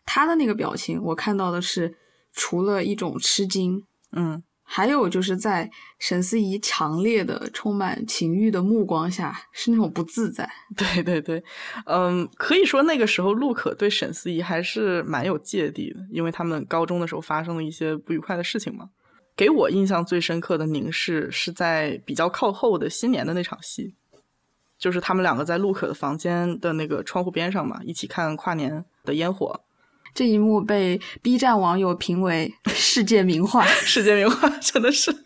[0.05, 1.95] 他的那个表情，我看到的是
[2.33, 10.49] 除了一种吃惊，嗯还有就是在沈思怡强烈的、充满情欲的目光下，是那种不自在。
[10.75, 11.43] 对对对，
[11.85, 18.89] 嗯，可以说那个时候陆可对沈思怡还是蛮有芥蒂的，因为他们高中的时候发生了一些不愉快的事情嘛。
[19.35, 23.95] 给我印象最深刻的凝视是在比较靠后的新年的那场戏，
[24.77, 29.61] 就是他们两个在陆可的房间的那个窗户边上嘛，一起看跨年的烟火，
[30.13, 33.65] 这一幕被 B 站网友评为世界名画。
[33.81, 35.11] 世界名画真的是。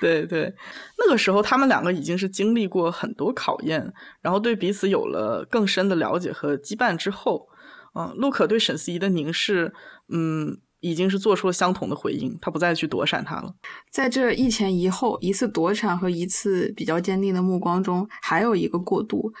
[0.00, 0.52] 对对，
[0.98, 7.48] 那个时候他们两个已经是经历过很多考验，然后对彼此有了更深的了解和羁绊之后，
[7.94, 9.72] 嗯、陆可对沈思怡的凝视，
[10.08, 13.54] 嗯，已经是做出了相同的回应，他不再去躲闪他了。
[13.88, 19.32] 在这一前一后，一次躲闪和一次比较坚定的目光中，还有一个过渡，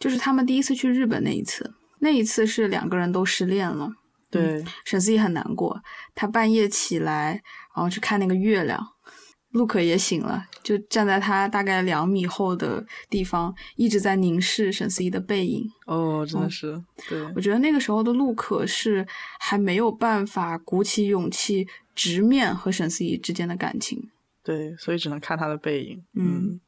[0.00, 1.72] 就是他们第一次去日本那一次。
[2.00, 3.90] 那一次是两个人都失恋了，
[4.30, 5.80] 对，沈思怡很难过，
[6.14, 7.42] 她半夜起来，
[7.74, 8.84] 然后去看那个月亮。
[9.52, 15.64] 陆可也醒了，就站在他大概两米后的地方，一直在凝视沈思怡的背影。
[15.86, 19.06] 哦，真的是，对我觉得那个时候的陆可是
[19.40, 24.10] 还没有办法鼓起勇气直面和沈思怡之间的感情。
[24.44, 26.04] 对，所以只能看他的背影。
[26.14, 26.60] 嗯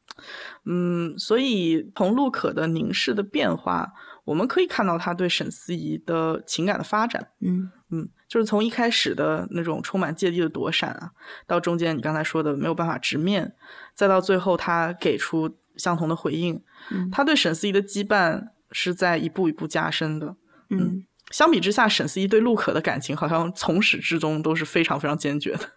[0.65, 3.91] 嗯，所以从陆可的凝视的变化，
[4.23, 7.29] 我们可以看到他对沈思怡的情感的发展。
[7.39, 11.11] 嗯嗯，就是从一开始的那种充满芥蒂的躲闪啊，
[11.45, 13.53] 到中间你刚才说的没有办法直面，
[13.93, 20.35] 再到最后他给出相同的回应，嗯他对沈思怡的羁绊是在一步一步加深的。
[20.69, 25.69] 嗯，相比之下，沈思怡对陆可的感情好像从始至终都是非常非常坚决的。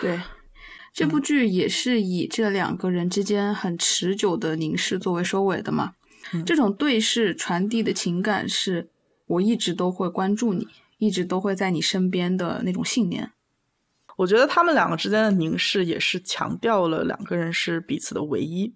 [0.00, 0.20] 对。
[0.92, 5.92] 这部剧也是以这两个人之间很持久的凝视作为收尾的嘛。
[6.32, 8.90] 嗯这种对视传递的情感是
[9.28, 10.66] 我一直都会关注你，
[11.00, 13.32] 一直都会在你身边的那种信念。
[14.16, 18.72] 我觉得他们两个之间的凝视也是强调了两个人是彼此的唯一。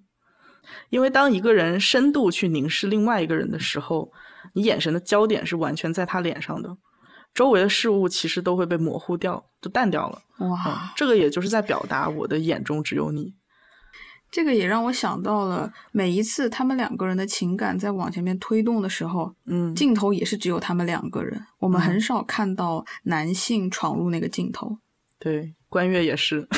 [0.89, 4.11] 因为当一个人深度去凝视另外一个人的时候，
[4.55, 6.77] 你眼神的焦点是完全在他脸上的，
[7.35, 10.23] 周围的事物其实都会被模糊掉，就淡掉了。
[10.41, 13.35] 嗯哇，，这个也就是在表达我的眼中只有你。
[14.35, 24.77] 这个也让我想到了每一次他们两个人的情感在往前面推动的时候，嗯，镜头也是只有他们两个人，我们嗯很少看到男性闯入那个镜头。
[25.21, 26.49] 对，关悦也是。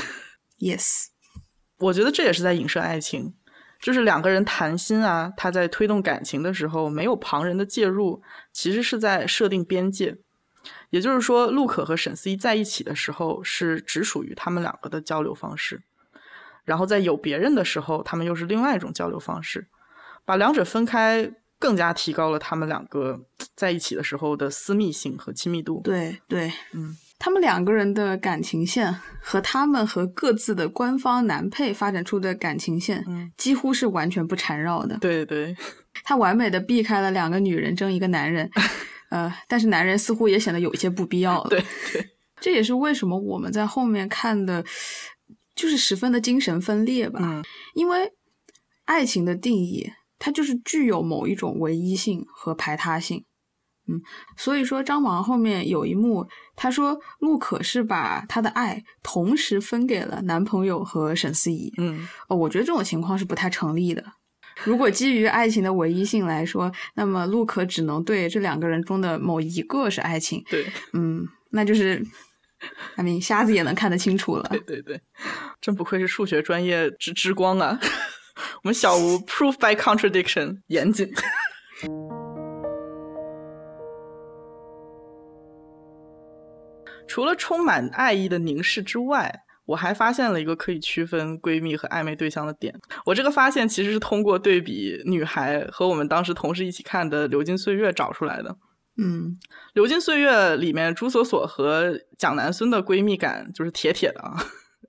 [0.58, 1.08] Yes，
[1.76, 3.34] 我觉得这也是在影射爱情，
[3.78, 8.22] 就是两个人谈心啊，他在推动感情的时候没有旁人的介入，
[8.54, 10.16] 其实是在设定边界。
[10.88, 15.82] 也就是说，陆可和沈思怡在一起的时候是只属于他们两个的交流方式，
[16.66, 19.66] 然后在有别人的时候，他们又是另外一种交流方式。
[20.26, 23.18] 把两者分开，更加提高了他们两个
[23.54, 25.80] 在一起的时候的私密性和亲密度。
[25.84, 28.92] 对对，嗯，他们两个人的感情线
[29.22, 34.98] 和他们和各自的官方男配发展出的感情线，嗯几乎是完全不缠绕的。
[34.98, 35.56] 对对，
[36.02, 38.50] 他完美的避开了两个女人争一个男人，
[39.10, 41.50] 呃，但是男人似乎也显得有一些不必要了。
[41.50, 42.10] 对对，
[42.40, 44.64] 这也是为什么我们在后面看的，
[45.56, 47.18] 就是十分的精神分裂吧。
[47.20, 47.44] 嗯，
[47.74, 48.12] 因为
[48.84, 53.24] 爱情的定义，它就是具有某一种唯一性和排他性。
[53.88, 54.02] 嗯，
[54.36, 56.26] 所以说张芒后面有一幕，
[56.56, 61.72] 他说陆可是把他的爱同时分给了男朋友和沈思怡。
[61.78, 64.04] 嗯，哦，我觉得这种情况是不太成立的。
[64.64, 70.42] 如果基于爱情的唯一性来说，那么陆可只能对这两个人中的某一个是爱情。
[70.50, 72.04] 对，嗯，那就是
[72.96, 74.48] ，I mean，瞎子也能看得清楚了。
[74.50, 75.00] 对对对，
[75.60, 77.78] 真不愧是数学专业之之光啊！
[78.62, 81.10] 我们小吴 proof by contradiction 严谨。
[87.08, 92.74] 除了充满爱意的凝视之外，我还发现了一个可以区分闺蜜和暧昧对象的点。
[93.06, 98.56] 我这个发现其实是通过对比女孩和我们当时同事一起看的《流金岁月》找出来的。
[98.98, 99.38] 嗯，
[99.74, 104.36] 《流金岁月》里面朱锁锁和蒋南孙的闺蜜感就是铁铁的啊。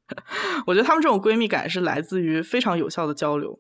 [0.66, 3.60] 我觉得他们这种闺蜜感是来自于非常有效的交流。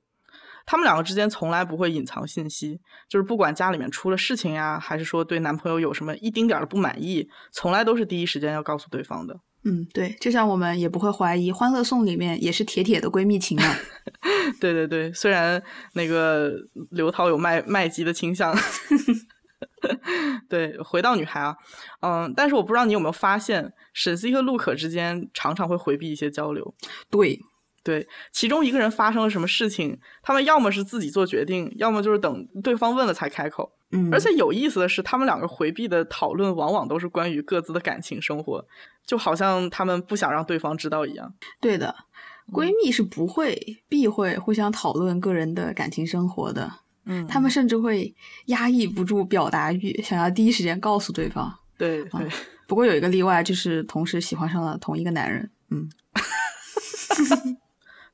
[0.65, 2.79] 他们两个之间从来不会隐藏信息，
[3.09, 9.39] 就是不管家里面出了事情呀，还是说对男朋友有什么一丁点儿的不满意，从来都是第一时间要告诉对方的。
[9.63, 13.75] 嗯，对，就像我们也不会怀疑《欢乐颂》里面也是铁铁的闺蜜情啊。
[14.59, 15.61] 对对对，虽然
[15.93, 16.53] 那个
[16.91, 18.53] 刘涛有卖卖鸡的倾向。
[20.49, 21.55] 对，回到女孩啊，
[22.01, 26.73] 嗯，但是我不知道你有没有发现，沈思怡和陆可之间常常会回避一些交流。
[27.09, 27.39] 对，
[27.83, 33.71] 对，其中一个人发生了什么事情，他们要么是自己做决定，要么就是等对方问了才开口。
[33.91, 38.65] 嗯，而且有意思的是，他们两个回避的讨论往往都是关于各自的感情生活，
[39.05, 41.33] 就好像他们不想让对方知道一样。
[41.61, 41.95] 对的，
[42.51, 46.69] 闺蜜是不会避讳互相讨论个人的感情生活的。
[47.07, 48.13] 嗯，他们甚至会
[48.47, 51.51] 压抑不住表达欲，想要第一时间告诉对方。
[51.77, 52.27] 对对，
[52.67, 55.49] 不过有一个例外，就是同时喜欢上了同一个男人。
[55.69, 55.89] 嗯，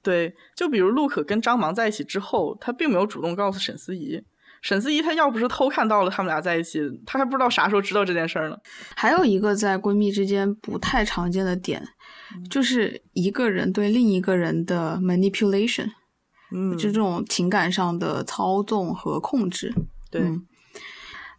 [0.02, 4.22] 对，就比如陆可跟张芒在一起之后，他并没有主动告诉沈思怡。
[4.62, 8.56] 沈思怡她要不是偷看到了他们俩在一起，她还不知道啥时候知道这件事儿呢。
[8.96, 11.86] 还有一个在闺蜜之间不太常见的点，
[12.34, 15.92] 嗯就是一个人对另一个人的 manipulation，
[16.54, 19.74] 嗯，就这种情感上的操纵和控制。
[20.10, 20.46] 对，嗯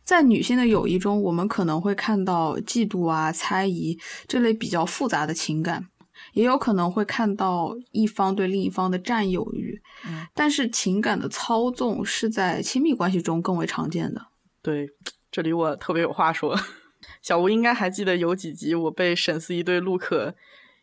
[0.04, 3.98] 在女性的友谊中，我们可能会看到嫉妒啊、猜疑
[4.28, 5.86] 这类比较复杂的情感，
[6.34, 9.80] 也有可能会看到一方对另一方的占有欲。
[10.06, 14.26] 嗯，但是情感的操纵是在亲密关系中更为常见的。
[14.60, 14.90] 对，
[15.30, 16.54] 这里我特别有话说。
[17.22, 20.34] 小吴应该还记得有几集我被沈思怡对陆可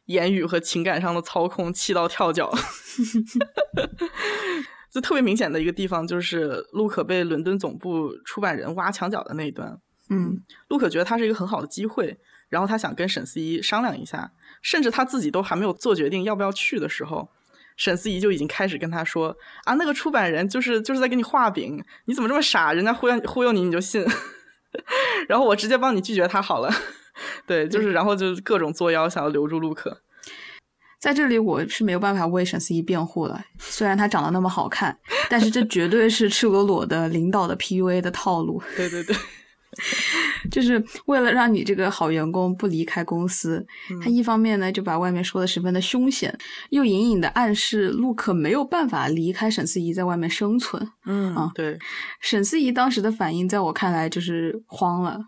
[0.05, 2.53] 言语和情感上的操控气到跳脚。
[4.91, 9.79] 就特别明显的一个地方，就是陆可被伦敦总部出版人挖墙脚的那一段。
[10.09, 17.29] 嗯陆可觉得他是一个很好的机会，然后他想跟沈思怡商量一下，甚至他自己都还没有做决定要不要去的时候，
[17.77, 19.33] 沈思怡就已经开始跟他说
[19.63, 22.73] 啊，那个出版人就是就是在给你画饼，你怎么这么傻？
[22.73, 24.05] 人家忽悠忽悠你你就信，
[25.29, 26.69] 然后我直接帮你拒绝他好了。
[27.47, 30.01] 对，就是然后就各种作妖，想要留住陆可。
[30.99, 34.95] 在这里我是没有办法为沈思怡辩护了，虽然她长得那么好看，
[35.29, 38.61] 但是这绝对是赤裸裸的领导的 PUA 的套路。
[38.75, 39.15] 对对对，
[40.51, 43.65] 就是为了让你这个好员工不离开公司，
[44.03, 46.37] 他一方面呢就把外面说的十分的凶险，
[46.69, 50.87] 又隐隐的暗示陆可没有办法离开沈思怡在外面生存。
[51.07, 51.79] 嗯啊对，
[52.19, 55.19] 沈思怡当时的反应，在我看来就是慌了。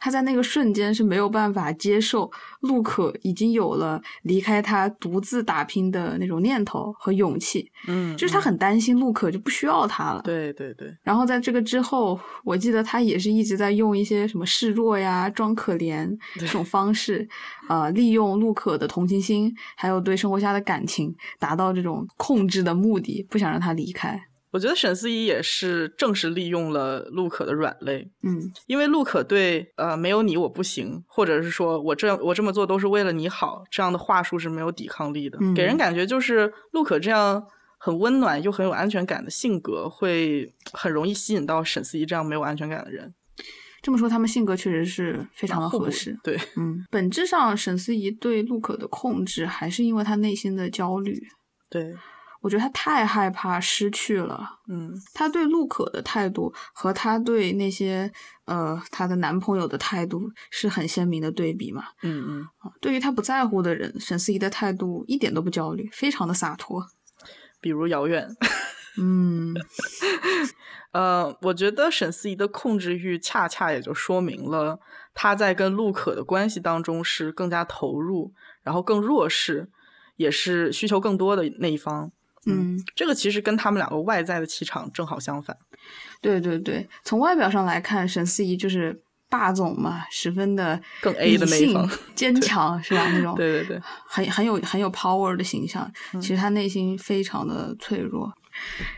[0.00, 10.22] 他在那个瞬间是没有办法接受陆可已经有了离开他独自打拼的那种念头和勇气，嗯，就是他很担心陆可就不需要他了。
[10.22, 17.28] 对对对，然后在这个之后，我记得他也是一直在用一些什么示弱呀、装可怜这种方式，
[17.68, 24.20] 呃，利用陆可的同情心，还有对生活下的感情，达到这种控制的目的，不想让他离开。
[24.54, 37.44] 我觉得沈思怡也是正是利用了陆可的软肋，嗯因为陆可对呃没有你我不行，或者是说我这样我这么做都是为了你好这样的话术是没有抵抗力的，嗯给人感觉就是陆可这样
[37.78, 43.12] 很温暖又很有安全感的性格，会很容易吸引到沈思怡这样没有安全感的人，
[43.82, 46.16] 这么说，他们性格确实是非常的合适。
[46.22, 51.20] 对，嗯，本质上，沈思怡对陆可的控制，还是因为她内心的焦虑。
[51.68, 51.92] 对，
[52.44, 54.46] 我觉得他太害怕失去了。
[54.68, 58.12] 嗯他对陆可的态度和他对那些
[58.44, 61.84] 呃她的男朋友的态度是很鲜明的对比嘛。
[62.02, 66.86] 嗯嗯，啊，对于他不在乎的人，沈思怡的态度一点都不焦虑，非常的洒脱。
[67.62, 68.28] 比如遥远，
[69.00, 69.54] 嗯，
[70.92, 74.78] 呃，我觉得沈思怡的控制欲恰恰也就说明了
[75.14, 79.70] 她在跟陆可的关系当中是更加投入，然后更弱势，
[80.16, 82.12] 也是需求更多的那一方。
[82.46, 85.56] 嗯，这个其实跟他们两个外在的气场正好相反。
[86.20, 93.10] 对对对，从外表上来看，沈思怡就是霸总嘛，十分的更 A 的那一方，坚强是吧？
[93.12, 95.90] 那种 对对对，很很有很有 power 的形象。
[96.20, 98.32] 其实他内心非常的脆弱。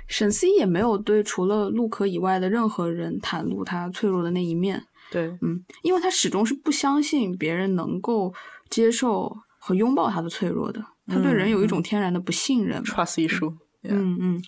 [0.07, 4.85] 沈思怡也没有对除了陆可以外的任何人袒露他脆弱的那一面。
[5.11, 8.35] 对，嗯，因为他始终是不相信别人能够
[8.69, 10.85] 接受和拥抱他的脆弱的。
[11.07, 13.55] 他对人有一种天然的不信任，trust issue。
[13.83, 14.43] 嗯嗯，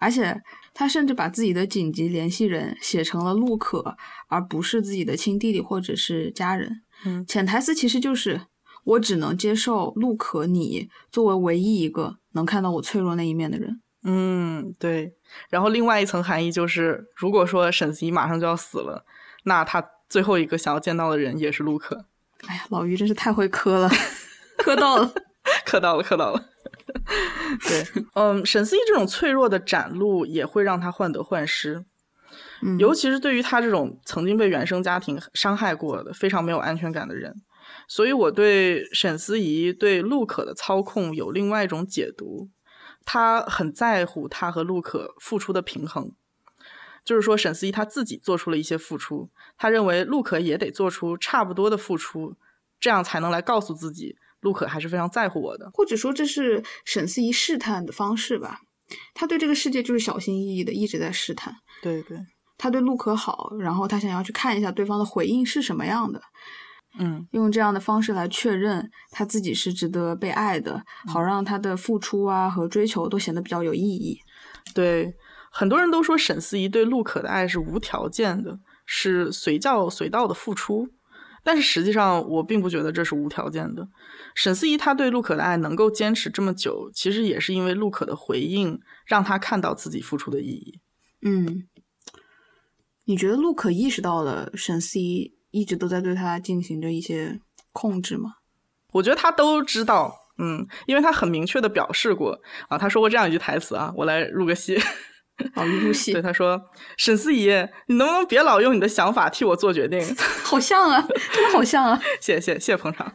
[0.00, 0.40] 而且
[0.72, 3.96] 他甚至把自己的紧急联系人写成了陆可，
[4.28, 6.82] 而不是自己的亲弟弟或者是家人。
[7.04, 8.40] 嗯，潜台词其实就是
[8.84, 13.80] 我只能接受陆可你作为唯一一个能看到我脆弱那一面的人。
[14.02, 15.14] 嗯，对。
[15.48, 19.06] 然后另外一层含义就是，如果说沈思怡马上就要死了，
[19.44, 22.06] 那他最后一个想要见到的人也是陆可。
[22.46, 23.88] 哎呀，老于真是太会磕了，
[24.58, 25.14] 磕到了。
[25.64, 26.44] 磕到了，磕到了。
[27.68, 31.84] 对，嗯，沈思怡这种脆弱的展露也会让他患得患失，
[32.62, 37.42] 嗯，尤其是对于他这种曾经被原生家庭伤害过的、非常没有安全感的人。
[37.88, 42.48] 所以，我对沈思怡对陆可的操控有另外一种解读，
[43.04, 46.12] 他很在乎他和陆可付出的平衡，
[47.04, 52.36] 就是说，沈思怡他自己做出了一些付出，他认为陆可也得做出差不多的付出，
[52.80, 54.16] 这样才能来告诉自己。
[54.44, 58.60] 陆可还是非常在乎我的，或者说这是沈思怡试探的方式吧。
[59.14, 61.52] 他对这个世界就是小心翼翼的，一直在试探。
[61.82, 62.18] 对对，
[62.58, 66.20] 他对陆可好，然后他想要去看一下对方的回应是什么样的。
[66.98, 70.80] 嗯，用这样的方式来确认他自己是值得被爱的，
[71.12, 74.16] 好让他的付出啊和追求都显得比较有意义。
[74.74, 75.12] 对，
[75.50, 80.86] 很多人都说沈思怡对陆可的爱是无条件的，是随叫随到的付出。
[81.44, 83.86] 但是实际上，我并不觉得这是无条件的。
[84.34, 90.80] 沈思怡她对陆可的爱能够坚持这么久，其实也是因为陆可的回应，让他看到自己付出的意义。
[91.22, 91.68] 嗯，
[93.04, 97.38] 你觉得陆可意识到了沈思怡一直都在对他进行着一些
[97.72, 98.36] 控制吗？
[98.92, 104.78] 我觉得他都知道，嗯，因为他很明确的表示过啊，他说过这样一句台词啊，我来入个戏。
[105.54, 106.12] 哦，入戏。
[106.12, 106.60] 对，他说
[106.96, 107.48] ：“沈思怡，
[107.86, 110.00] 你能不能别老用你的想法替我做决定？”
[110.44, 112.00] 好像啊，真的好像啊！
[112.20, 113.12] 谢谢谢谢捧场。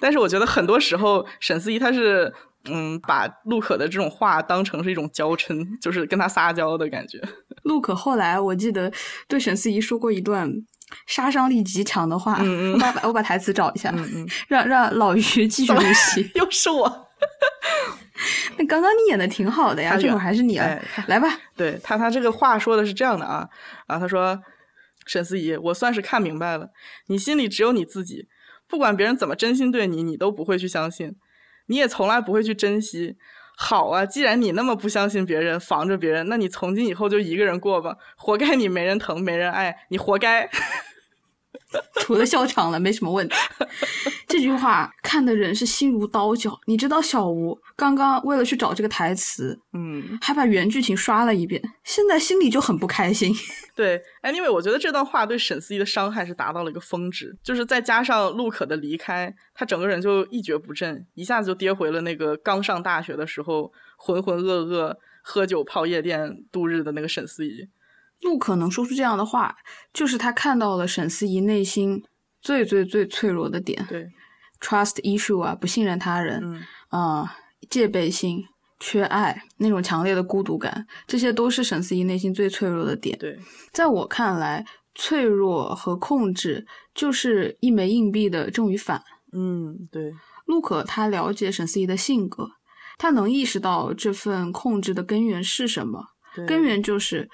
[0.00, 2.32] 但是我觉得很多时候，沈思怡他是
[2.70, 7.20] 嗯，把陆可的这种话当成是一种娇嗔，就是跟他撒娇的感觉。
[7.64, 8.90] 陆可后来我记得
[9.28, 10.50] 对沈思怡说过一段
[11.06, 17.08] 杀伤力极强的话，嗯嗯，我把我把台词找一下，嗯嗯，让让老于继续入戏，又是我。
[18.58, 21.28] 那刚刚你演的挺好的呀，这会儿还是你啊，来吧。
[21.56, 23.48] 对他，他这个话说的是这样的啊
[23.86, 24.40] 啊，他说
[25.06, 26.70] ：“沈思怡，我算是看明白了，
[27.06, 28.28] 你心里只有你自己，
[28.68, 31.16] 不管别人怎么真心对你，你都不会去相信，
[31.66, 33.16] 你也从来不会去珍惜。
[33.56, 40.48] 好啊，既然你那么不相信别人，防着别人，那你从今以后就一个人过吧，活该你没人疼，没人爱，你活该。
[42.00, 43.34] ”除了笑场了，没什么问题。
[44.32, 46.58] 这句话看的人是心如刀绞。
[46.64, 53.30] 你知道小吴刚刚为了去找这个台词，嗯，还把原剧情刷了一遍，现在心里就很不开心。
[53.76, 67.68] 对，anyway，我觉得这段话对沈思怡的伤害是达到了一个峰值，就是再加上陆可的离开，他整个人就一蹶不振，一下子就跌回了那个刚上大学的时候浑浑噩噩、喝酒泡夜店度日的那个沈思怡。
[68.22, 69.54] 陆可能说出这样的话，
[69.92, 72.02] 就是他看到了沈思怡内心
[72.40, 73.84] 最最最脆弱的点。
[73.90, 74.08] 对
[74.62, 77.36] ，trust issue 啊，不信任他人，嗯啊，
[77.68, 78.42] 戒备心、
[78.80, 83.18] 缺爱，那种强烈的孤独感，这些都是沈思怡内心最脆弱的点。
[83.18, 83.38] 对，
[83.72, 89.02] 在我看来，脆弱和控制就是一枚硬币的正与反。
[89.32, 90.14] 嗯，对。
[90.46, 92.48] 陆可他了解沈思怡的性格，
[92.98, 96.04] 他能意识到这份控制的根源是什么，
[96.46, 97.28] 根源就是。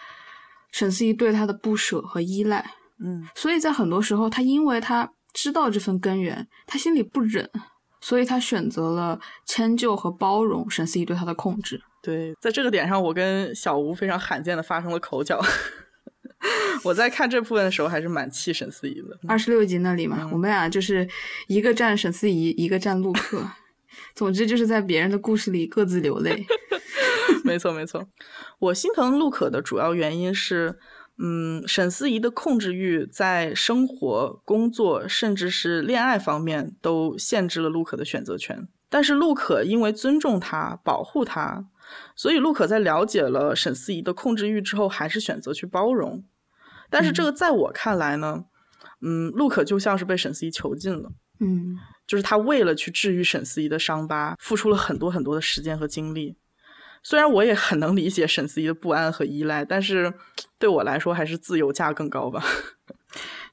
[0.70, 2.72] 沈思怡对他的不舍和依赖，
[3.02, 7.50] 嗯，所以在很多时候，他因为他知道这份根源，他心里不忍，
[8.00, 11.80] 所以他选择了迁就和包容沈思怡对他的控制。
[12.02, 15.40] 对，在这个点上，我跟小吴非常罕见的发生了口角。
[16.84, 19.18] 我在看这部分的时候，还是蛮气沈思怡的。
[19.26, 21.06] 二十六集那里嘛，我们俩就是
[21.48, 23.44] 一个站沈思怡，一个站陆克，
[24.14, 26.46] 总之就是在别人的故事里各自流泪。
[27.42, 28.06] 没错，没错。
[28.60, 30.78] 我心疼陆可的主要原因是，
[31.20, 38.68] 嗯，沈思怡的控制欲在生活、工作，甚至是恋爱方面都限制了陆可的选择权。
[38.88, 41.66] 但是陆可因为尊重他、保护他，
[42.16, 46.24] 所以陆可在了解了沈思怡的控制欲之后，还是选择去包容。
[46.88, 48.44] 但是这个在我看来呢，
[49.02, 51.10] 嗯，陆可就像是被沈思怡囚禁了。
[51.40, 56.36] 嗯，就是他为了去治愈沈思怡的伤疤，付出了很多很多的时间和精力。
[57.02, 60.12] 虽然我也很能理解沈思怡的不安和依赖，但是
[60.58, 62.42] 对我来说还是自由价更高吧。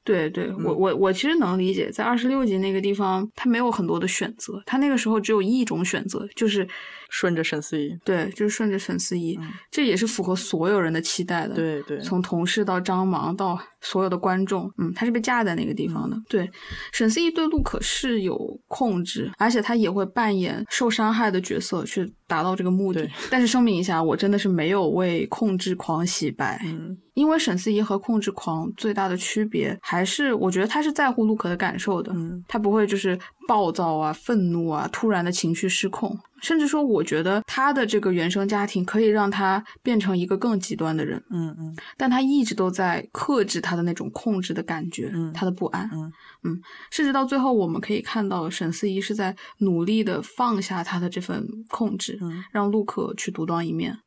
[0.04, 6.68] 对对，我我我其实能理解，在二十六集那个地方，他没有很多的选择，他那个时候只有一种选择，就是
[7.10, 7.98] 顺着沈思怡。
[8.06, 9.40] 对，就是顺着沈思怡，
[9.72, 11.56] 这也是符合所有人的期待的。
[11.56, 16.18] 对对，从同事到张芒到所有的观众，嗯，他是被架在那个地方的。
[16.28, 16.50] 对，
[16.92, 23.08] 沈思怡对陆可是有控制，而且他也会扮演受伤害的角色去达到这个目的。
[23.30, 26.60] 但是声明一下，我真的是没有为控制狂洗白。
[26.66, 26.98] 嗯。
[27.14, 32.14] 因为沈思怡和控制狂最大的区别，还是我觉得他是在乎陆可的感受的，
[32.46, 33.18] 他不会就是
[33.48, 36.14] 暴躁啊、愤怒啊、突然的情绪失控，
[36.46, 52.20] 甚至说，我觉得他的这个原生家庭可以让他变成一个更极端的人，嗯嗯，但他一直都在克制他的那种控制的感觉，他的不安，嗯嗯，甚至到最后，我们可以看到沈思怡是在努力的放下他的这份控制，
[52.52, 53.98] 让陆可去独当一面。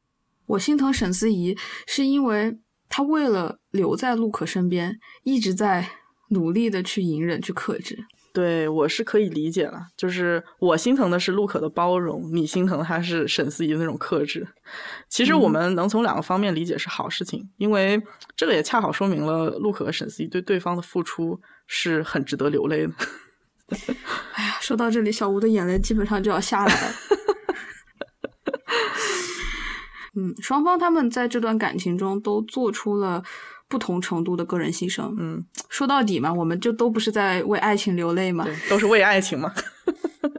[0.46, 2.56] 我心疼沈思怡，是因为。
[2.90, 5.86] 他为了留在陆可身边，一直在
[6.30, 7.98] 努力的去隐忍、去克制。
[8.32, 14.46] 对我是可以理解了，就是我心疼的是陆可的包容，你心疼他是沈思怡的那种克制。
[15.08, 18.00] 其实我们能从两个方面理解是好事情，因为
[18.36, 22.92] 这个也恰好说明了陆可和沈思怡对对方的付出是很值得流泪的。
[24.34, 26.94] 哎呀，说到这里，小吴的眼泪基本上就要下来了。
[30.16, 33.22] 嗯，双方他们在这段感情中都做出了
[33.68, 35.14] 不同程度的个人牺牲。
[35.18, 39.52] 嗯，说到底嘛，我们就都不是在为爱情流泪嘛，都是为爱情嘛。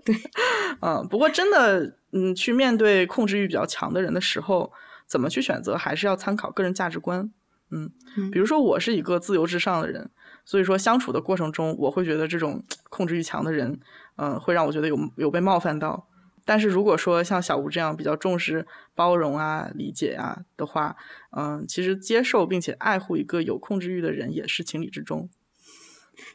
[0.03, 0.15] 对，
[0.81, 4.71] 嗯，不过真的，嗯，去面对控制欲比较强的人的时候，
[5.07, 7.31] 怎么去选择，还是要参考个人价值观。
[7.71, 7.91] 嗯，
[8.31, 10.09] 比如说我是一个自由至上的人，
[10.43, 13.79] 所以说相处的过程中，我会觉得这种控制欲强的人，
[14.15, 16.08] 嗯，会让我觉得有有被冒犯到。
[16.49, 20.95] 但是如果说像小吴这样比较重视包容啊、理解啊的话，
[21.37, 25.29] 嗯，其实接受并且爱护一个有控制欲的人也是情理之中。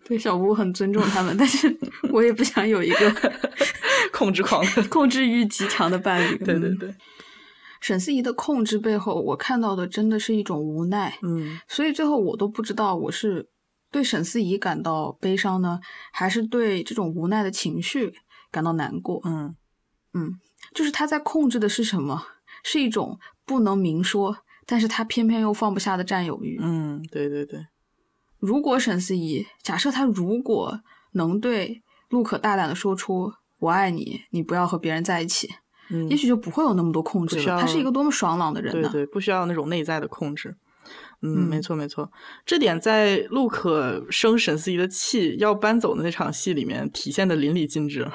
[0.05, 1.77] 对，小吴很尊重他们，但是
[2.15, 3.12] 我也不想有一个
[4.15, 6.39] 控制狂、 控制欲极强的伴侣。
[6.45, 6.95] 对对对，
[7.81, 11.19] 沈思怡的控制背后，我看到的真的是一种无奈。
[11.23, 13.49] 嗯，所以最后我都不知道我是
[13.91, 15.81] 对沈思怡感到悲伤呢，
[16.12, 18.15] 还是对这种无奈的情绪
[18.53, 19.21] 感到难过。
[19.25, 19.57] 嗯。
[20.15, 20.39] 嗯，
[20.73, 22.27] 就是他在控制的是什么？
[22.62, 26.59] 是一种不能明说，但是他偏偏又放不下的占有欲。
[26.62, 27.67] 嗯，对对对。
[28.39, 30.81] 如果沈思怡假设他如果
[31.12, 35.49] 能对陆可大胆的说出“我爱你”，你不要和别人在一起，
[35.91, 37.61] 嗯，也许就不会有那么多控制了。
[37.61, 38.89] 他是一个多么爽朗的人呢？
[38.91, 40.57] 对对，不需要那种内在的控制。
[41.23, 42.11] 嗯，没错没错，
[42.45, 48.11] 这点在陆可生沈思怡的气要搬走的那场戏里面体现的淋漓尽致。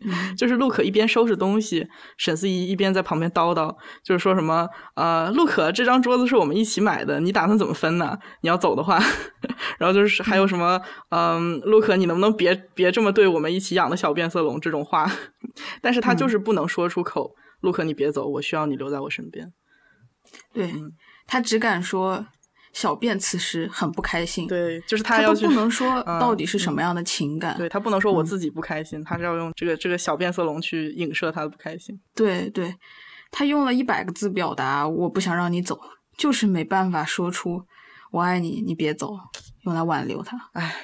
[0.36, 1.86] 就是陆可一边收拾东西，
[2.16, 8.18] 沈思怡一边在旁边叨叨，就是说什么呃，陆可这张桌子是我们一起买的，你打算怎么分呢？
[8.42, 8.98] 你要走的话，
[9.78, 10.80] 然后就是还有什么
[11.10, 15.10] 嗯，陆可你能不能别别这么对我们一起养的小变色龙这种话？
[15.82, 19.52] 但是他就是不能说出口，陆可你别走，我需要你留在我身边。
[20.52, 20.72] 对
[21.26, 22.26] 他只敢说。
[22.78, 32.00] 小便此时很不开心，对，就是他要不能说到底是什么样的情感，对他不能说我自己不开心，他是要用这个这个小变色龙去影射他的不开心。
[32.14, 32.72] 对对，
[33.32, 35.76] 他用了一百个字表达我不想让你走，
[36.16, 37.64] 就是没办法说出
[38.12, 39.10] 我爱你，你别走，
[39.62, 40.38] 用来挽留他。
[40.52, 40.76] 唉，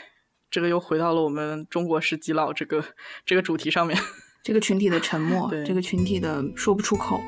[0.50, 2.84] 这个又回到了我们中国式基佬这个
[3.24, 3.96] 这个主题上面，
[4.42, 7.20] 这个群体的沉默， 这个群体的说不出口。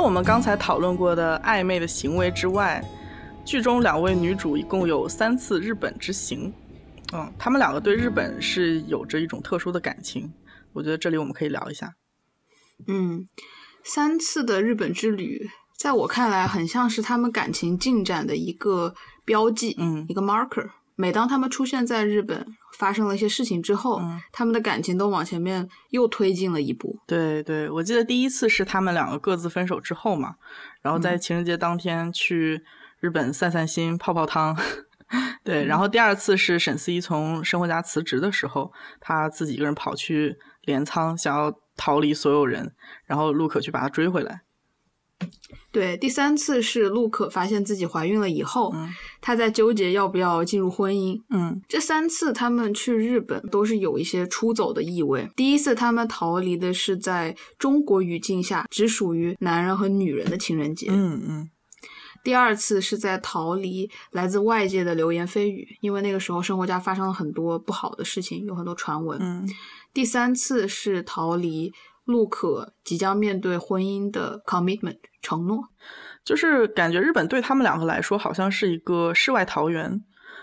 [0.00, 2.82] 了我们刚才讨论过的暧昧的行为之外，
[3.44, 6.50] 剧中两位女主一共有三次日本之行。
[7.12, 10.32] 嗯，她们两个对日本是有着一种特殊的感情，
[10.72, 11.92] 我觉得这里我们可以聊一下。
[12.88, 13.26] 嗯，
[13.84, 18.94] 三次的日本之旅，在我看来很像是他们感情进展的一个
[19.26, 20.70] 标记，嗯，一个 marker。
[21.00, 22.46] 每当他们出现在日本。
[22.78, 24.00] 发生了一些事情之后，
[24.32, 26.98] 他们的感情都往前面又推进了一步。
[27.06, 30.36] 对对，我记得第一次是他们两个各自分手之后嘛，
[30.80, 32.64] 然后在情人节当天去
[33.00, 34.56] 日本散散心、泡泡汤。
[35.44, 42.72] 对，然后第二次是沈思怡从生活家辞职的时候，他自己一个人跑去镰仓，想要逃离所有人，
[43.04, 44.40] 然后陆可去把他追回来。
[45.72, 48.74] 对，第三次是陆可发现自己怀孕了以后，
[49.20, 51.16] 他在纠结要不要进入婚姻。
[51.30, 55.30] 嗯，这三次他们去日本都是有一些出走的意味。
[55.36, 60.88] 第一次他们逃离的是在中国语境下只属于男人和女人的情人节。
[60.90, 61.50] 嗯嗯。
[62.24, 69.16] 第二次是在逃离来自外界的流言蜚语，因为那个时候生活家发生了很多不好的事情，有很多传闻。
[69.22, 69.48] 嗯。
[69.94, 71.72] 第三次是逃离。
[72.04, 75.68] 陆可即将面对婚姻的 commitment 承诺，
[76.24, 80.02] 就是感觉日本对他们两个来说好像是一个世外桃源。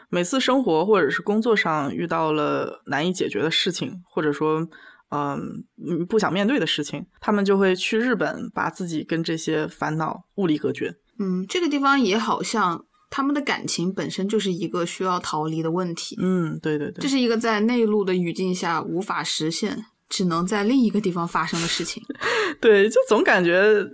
[0.10, 4.66] 每次生活或者是工作上遇到了难以解决的事情，或者说
[5.10, 5.66] 嗯
[6.08, 10.96] 不想面对的事情，他们就会去日本，把自己跟这些烦恼物理隔绝。
[11.20, 16.16] 嗯，这个地方也好像他们的感情本身就是一个需要逃离的问题。
[16.22, 19.88] 嗯，对对对，这是一个在内陆的语境下无法实现。
[20.10, 22.04] 只能在另一个地方发生的事情，
[22.62, 23.86] 对，就总感觉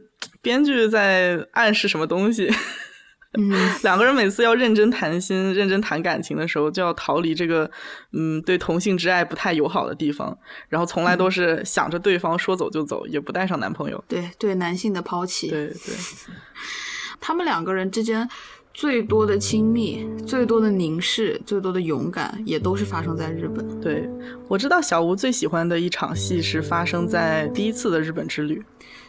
[0.41, 2.51] 编剧在暗示什么东西。
[3.35, 3.49] 嗯，
[3.81, 7.69] 两个人每次要认真谈心、认真谈感情的时候，就要逃离这个
[8.11, 10.37] 嗯对同性之爱不太友好的地方，
[10.69, 14.03] 然后从来都是想着对方说走就走，也不带上男朋友。
[14.07, 15.49] 对对，男性的抛弃。
[15.49, 15.95] 对对，
[17.19, 18.29] 他们两个人之间。
[18.73, 23.79] 最多的亲密，最多的凝视，最多的勇敢，也都是发生在日本。
[23.79, 24.09] 对，
[24.47, 28.63] 我知道小吴最喜欢的一场戏是发生在第一次的日本之旅。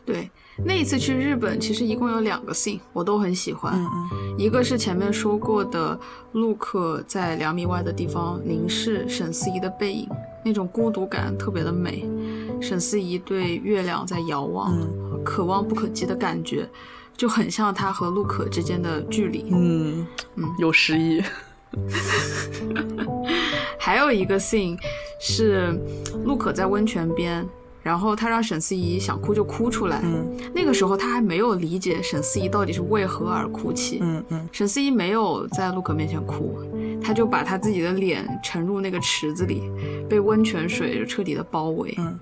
[0.04, 0.30] 对，
[0.66, 3.72] 那一次去日本，其实一共有两个 scene，我都很喜欢。
[3.74, 4.38] 嗯嗯。
[4.38, 5.98] 一个是前面说过的，
[6.32, 10.06] 陆可在两米外的地方凝视沈思怡的背影，
[10.44, 12.06] 那种孤独感特别的美。
[12.60, 14.76] 沈思怡对月亮在遥望，
[15.24, 16.68] 可望不可及的感觉。
[17.16, 20.06] 就很像他和陆可之间的距离，嗯
[20.36, 21.22] 嗯，有诗意。
[23.78, 24.78] 还有一个 scene
[25.20, 25.78] 是
[26.24, 27.46] 陆可在温泉边，
[27.82, 30.00] 然后他让沈思怡想哭就哭出来。
[30.02, 33.98] 嗯，那个时候他还没有理解沈思怡到底是为何而哭泣。
[34.00, 36.58] 嗯嗯，沈思怡没有在陆可面前哭，
[37.02, 39.70] 他就把他自己的脸沉入那个池子里，
[40.08, 41.94] 被温泉水彻底的包围。
[41.98, 42.18] 嗯，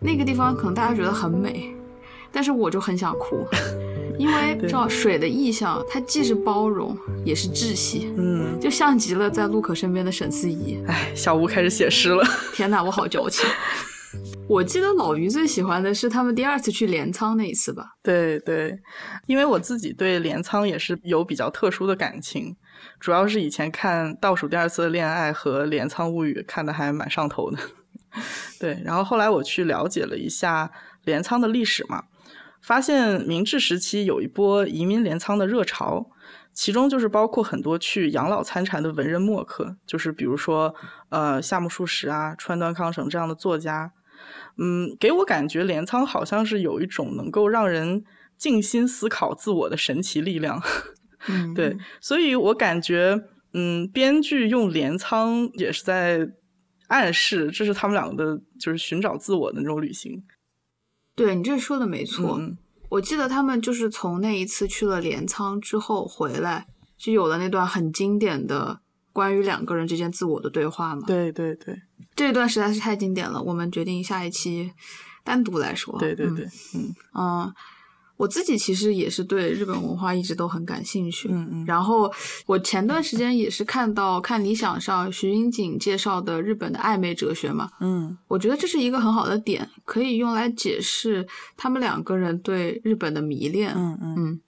[0.00, 1.74] 那个地方可能大家觉得很美，
[2.30, 3.46] 但是我就很想哭。
[4.22, 10.80] 因为 知道水的意象，它既是包容，也是窒息，嗯，就像极了在陆可身边的沈思怡。
[10.86, 12.24] 哎，小吴开始写诗了。
[12.54, 13.44] 天哪，我好矫情。
[14.46, 17.94] 我记得老于最喜欢的是他们第二次去镰仓那一次吧？
[18.02, 18.78] 对对，
[19.26, 22.54] 因为我自己对镰仓也是有比较特殊的感情，
[23.00, 27.58] 主要是以前看《倒数第二次的恋爱》和《镰仓物语》看的还蛮上头的。
[28.60, 30.70] 对，然后后来我去了解了一下
[31.04, 32.04] 镰仓的历史嘛。
[32.62, 36.10] 发现明治时期有一波移民镰仓的热潮，
[36.52, 40.74] 其中就是包括很多去养老参禅的文人墨客，就是比如说
[41.08, 43.92] 呃夏目漱石啊、川端康成这样的作家。
[44.56, 48.04] 嗯，给我感觉镰仓好像是有一种能够让人
[48.38, 50.62] 静心思考自我的神奇力量。
[51.28, 53.20] 嗯， 对，所以我感觉
[53.54, 56.28] 嗯，编剧用镰仓也是在
[56.86, 60.22] 暗示，这是他们两个的就是寻找自我的那种旅行。
[61.22, 62.40] 对你这说的没错，
[62.88, 66.66] 我记得他们就是从那一次去了镰仓之后回来，
[66.98, 68.80] 就有了那段很经典的
[69.12, 71.02] 关于两个人之间自我的对话嘛。
[71.06, 71.80] 对对对，
[72.16, 74.72] 这一段实在是太经典了，我们决定下一期
[75.22, 75.96] 单独来说。
[76.00, 76.44] 对对对，
[76.74, 77.54] 嗯嗯。
[78.16, 81.64] 我自己其实也是对日本文化一直都很感兴趣，嗯嗯。
[81.66, 82.12] 然后
[82.46, 94.40] 我前段时间也是看到看理想上徐英锦介绍的日本的暧昧哲学嘛，嗯，我觉得这是一个很好的点，可以用来解释他们两个人对日本的迷恋，嗯嗯嗯，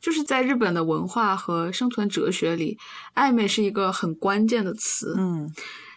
[0.00, 2.76] 就是在日本的文化和生存哲学里，
[3.14, 5.50] 暧昧是一个很关键的词，嗯，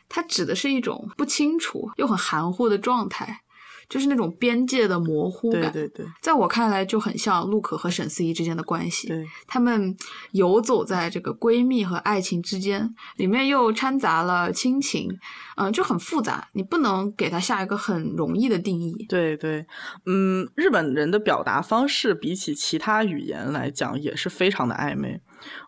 [0.07, 3.41] 它指的是一种不清楚又很含糊的状态。
[3.89, 9.07] 就是那种边界的模糊感，对对对，在我看来就很像陆可和沈思怡之间的关系。
[9.07, 9.95] 对，他们
[10.31, 15.09] 游走在这个闺蜜和爱情之间，里面又掺杂了亲情，
[15.55, 16.49] 嗯，就很复杂。
[16.51, 19.05] 你不能给它下一个很容易的定义。
[19.07, 19.65] 对对，
[20.05, 25.21] 嗯，日本人的表达方式比起其他语言来讲也是非常的暧昧。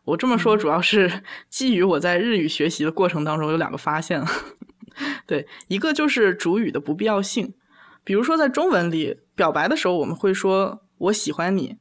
[0.03, 4.21] 我这么说主要是 基于我在日语学习的过程当中有两个发现。
[5.25, 7.53] 对，一个就是主语的不必要性。
[8.09, 11.77] 比如说，在中文里表白的时候，我们会说“我喜欢你”，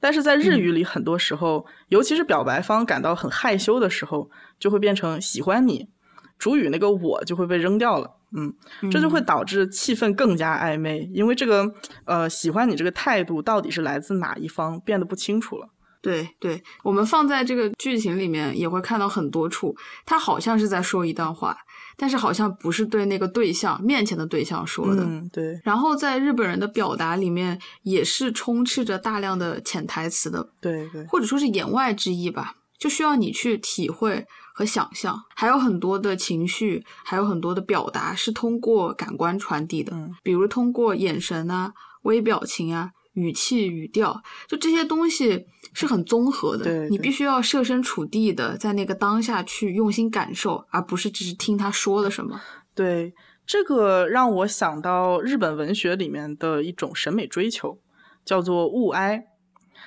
[0.00, 5.88] 但是在日语里，很多时候，尤其是表白方感到很害羞的时候，就会变成“喜欢你”，
[6.36, 8.10] 主语那个“我”就会被扔掉了。
[8.36, 8.52] 嗯，
[8.90, 11.72] 这就会导致气氛更加暧昧，因为这个
[12.06, 15.68] 呃“喜欢你”这个态度到底是来自哪一方，变得不清楚了。
[16.02, 21.56] 对对，我们放在这个剧情里面也会看到很多处，他好像是在说一段话。
[22.00, 25.02] 但是好像不是对那个对象面前的对象说的。
[25.02, 34.24] 嗯，对，然后在日本人的表达里面，也是充斥着大量的潜台词的，对对，或者说是言外之意吧，就需要你去体会
[34.54, 35.20] 和想象。
[35.34, 41.72] 还有很多的情绪，还有很多的表达是通过感官传递的，嗯比如通过眼神啊、
[42.02, 46.64] 微表情啊、语气、语调，就这些东西是很综合的。
[46.64, 52.40] 对对你必须要设身处地的在那个当下去用心感受，而不是只是听他说了什么。
[52.74, 53.12] 对，
[53.44, 57.80] 这个让我想到日本文学里面的一种审美追求，
[58.24, 59.26] 叫做物哀。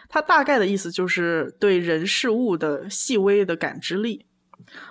[0.09, 4.25] 它大概的意思就是对人事物的细微的感知力。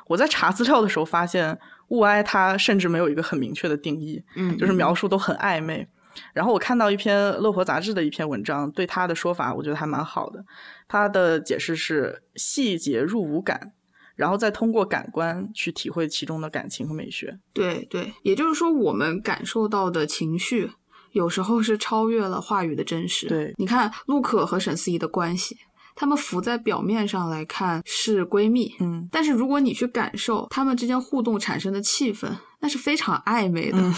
[0.08, 5.86] 我在查资料的时候发现，物哀它甚至没有一个很明确的定义，嗯，就是描述都很暧昧。
[6.32, 10.44] 然后我看到一篇《乐活》杂志的一篇文章，对他的说法，我觉得还蛮好的。
[10.88, 13.72] 他的解释是细节入五感，
[14.16, 17.38] 然后再通过感官去体会其中的感情和美学。
[17.52, 20.70] 对对，也就是说，我们感受到的情绪，
[21.12, 23.28] 有时候是超越了话语的真实。
[23.28, 25.56] 对你看陆可和沈思怡的关系，
[25.94, 33.78] 他们浮在表面上来看是闺蜜，嗯，但是如果你去感受他们之间互动产生的气氛，那是非常暧昧的。
[33.78, 33.94] 嗯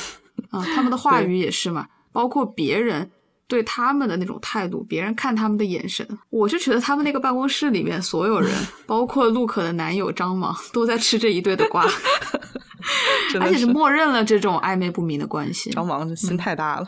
[0.50, 3.10] 啊，他们的话 语也是嘛，包括别人。
[3.48, 8.50] 对他们的那种态度，别人看他们的眼神，我就觉得他们那个办公室里面所有人，
[8.86, 11.86] 包括陆可的男友张芒，都在吃这一堆的瓜。
[13.38, 15.68] 而且是默认了这种暧昧不明的关系。
[15.68, 16.86] 张芒心太大了。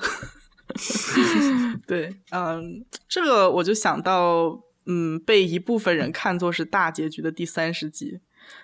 [1.87, 8.21] 对，嗯，这个我就想到，嗯，被一部分人看作是大结局的第三十集，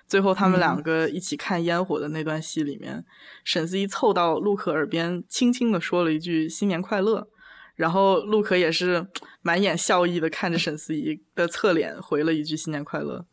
[0.06, 3.04] 最后他们两个一起看烟火的那段戏里面，
[3.44, 7.28] 沈思怡凑到陆可耳边，轻轻的说了一句“新年快乐”，
[7.76, 9.06] 然后陆可也是
[9.42, 13.24] 满眼笑意的看着沈思怡的侧脸，回了一句“新年快乐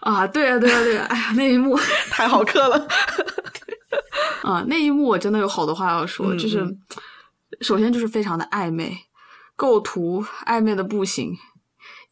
[0.00, 1.06] 啊，对啊，对啊，对啊！
[1.10, 1.76] 哎呀，那一幕”，
[2.10, 2.88] 太好磕了。
[4.42, 6.80] 啊，那一幕我真的有好多话要说，嗯就是嗯
[7.60, 8.96] 首先就是非常的暧昧，
[9.54, 11.36] 构图暧昧的不行，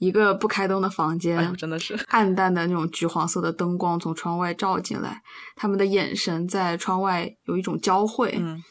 [0.00, 5.22] 一个不开灯的房间，哎，真的是， 暗淡的那种橘黄色的灯光从窗外照进来，
[5.54, 8.64] 他们的眼神在窗外有一种交汇，嗯，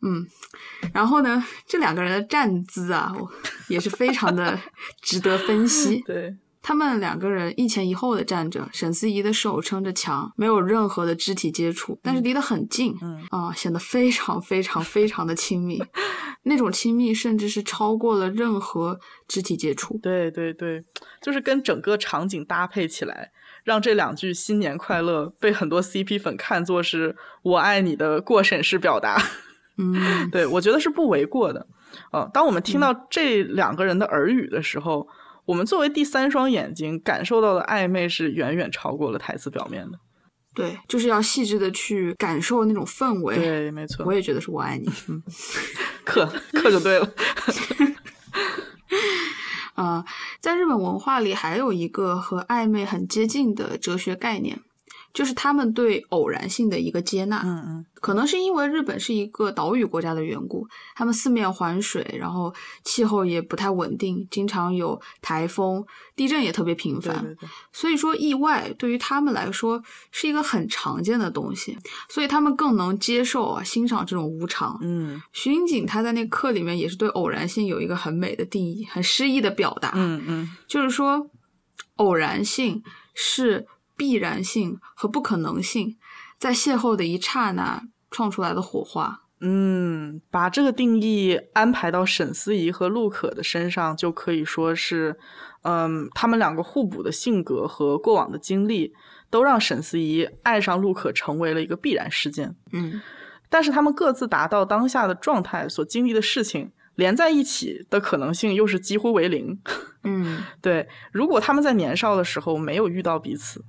[0.00, 0.26] 嗯，
[0.94, 3.30] 然后呢，这两个人的站姿啊，我
[3.68, 4.58] 也是非常的
[5.02, 6.00] 值得分析。
[6.08, 15.82] 对，他们两个人一前一后的站着，沈思怡的手撑着墙，没有任何的肢体接触，但是离得很近，嗯啊，显得非常非常非常的亲密，
[16.44, 19.98] 那种亲密甚至是超过了任何肢体接触。
[19.98, 20.84] 对对对，
[21.20, 23.32] 就是跟整个场景搭配起来，
[23.64, 29.20] 让这两句“新年快乐”被很多 CP 粉看作是我爱你的过审式表达。
[29.78, 29.96] 嗯，
[30.30, 31.66] 对我觉得是不为过的。
[32.12, 35.08] 呃，当我们听到这两个人的耳语的时候，
[35.44, 39.98] 我们作为第三双眼睛感受到的暧昧是远远超过了台词表面的。
[40.54, 43.34] 对，就是要细致的去感受那种氛围。
[43.34, 44.86] 对，没错我，也觉得是我爱你。
[45.08, 45.22] 嗯
[46.04, 47.08] 刻刻就对了。
[49.74, 50.04] 啊、
[50.40, 54.60] 在日本文化里，还有一个和暧昧很接近的哲学概念，
[55.12, 57.42] 就是他们对偶然性的一个接纳。
[57.44, 62.52] 嗯嗯，可能是因为日本是一个岛屿国家的缘故，他们四面环水，然后
[62.84, 65.84] 气候也不太稳定，经常有台风、
[66.16, 67.22] 地震也特别频繁。
[67.22, 71.76] 对对对，所以说，意外对于他们来说是一个很常见的东西，
[72.08, 74.78] 所以他们更能接受啊、欣赏这种无常。
[74.82, 79.92] 嗯徐英锦他在那课里面也是对偶然性有一个很美的定义，很诗意的表达。
[79.94, 81.28] 嗯嗯，就是说，
[81.96, 82.82] 偶然性
[83.14, 83.66] 是
[83.96, 85.96] 必然性和不可能性
[86.38, 89.20] 在邂逅的一刹那创出来的火花。
[89.44, 95.18] 嗯，把这个定义安排到沈思怡和陆可的身上，就可以说是，
[95.62, 98.92] 嗯，他们两个互补的性格和过往的经历，
[99.30, 102.54] 都让沈思怡爱上陆可成为了一个必然事件。
[102.72, 103.00] 嗯
[103.48, 109.60] 但是他们各自达到当下的状态所经历的事情连在一起的可能性又是几乎为零。
[110.04, 113.62] 嗯 对，如果他们在年少的时候没有遇到彼此，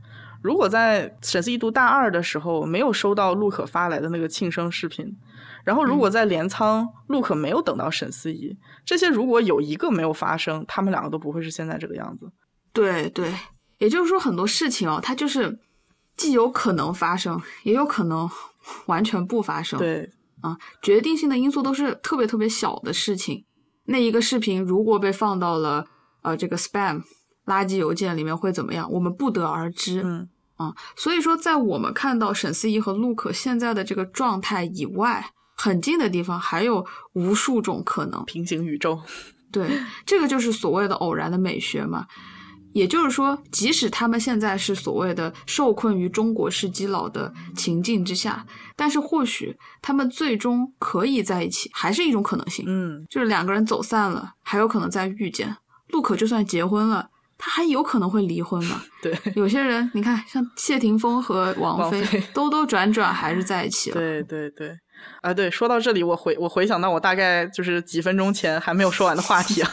[0.43, 5.17] 如果在沈思怡读大二的时候没有收到陆可发来的那个庆生视频，
[5.63, 12.29] 然后如果在镰仓陆可没有等到沈思怡，这些如果有一个没有发生，他们两个都不会是现在这个样子。
[12.73, 13.33] 对对，
[13.77, 15.57] 也就是说很多事情哦，它就是
[16.17, 18.29] 既有可能发生，也有可能
[18.87, 19.79] 完全不发生。
[19.79, 23.45] 对，啊，决定性的因素都是特别特别小的事情。
[23.85, 25.85] 那一个视频如果被放到了
[26.21, 27.01] 呃这个 spam
[27.45, 28.91] 垃圾邮件里面会怎么样？
[28.91, 30.01] 我们不得而知。
[30.03, 30.27] 嗯
[30.63, 38.23] 啊，所以说在我们看到沈思怡和陆可现在的这个状态以外，很近的地方还有无数种可能。
[38.25, 38.99] 平行宇宙。
[39.51, 39.69] 对，
[40.05, 42.07] 这个就是所谓的偶然的美学嘛。
[42.73, 48.43] 也就是说，即使他们现在是所谓的受困于中国式基佬的情境之下，
[48.75, 52.65] 但是或许他们最终可以在一起，还是一种可能性。
[52.67, 55.55] 嗯，就是两个人走散了，还有可能再遇见。
[55.89, 57.07] 陆可就算结婚了，
[57.37, 58.81] 他还有可能会离婚吗？
[59.01, 62.03] 对，有些人你看，像谢霆锋和王菲，
[62.33, 63.95] 兜兜转转还是在一起了。
[63.95, 64.77] 对对对，
[65.21, 69.69] 啊，对，说到这里，我回我回想到我大概就是几分钟前还没有说完的话题啊。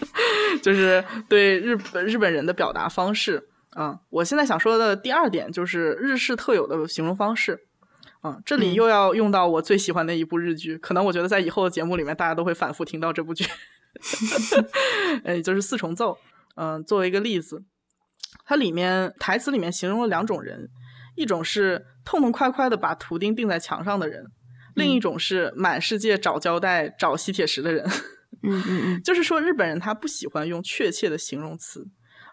[0.62, 7.66] 就是对日本日本人的表达方式啊，我现在想说的第二点就是日式特有的形容方式。
[8.20, 13.44] 啊，这里又要用到我最喜欢的一部日剧，可能我觉得在以后的节目里面大家都会反复听到这部剧，
[15.24, 16.16] 哎，就是四重奏，
[16.56, 17.64] 嗯，作为一个例子，
[18.44, 20.68] 它里面台词里面形容了两种人，
[21.16, 24.24] 一种是痛痛快快的把图钉钉在墙上的人，
[24.74, 27.86] 另一种是满世界找胶带找吸铁石的人。
[28.42, 31.86] 嗯嗯嗯， 就是说日本人他不喜欢用确切的形容词，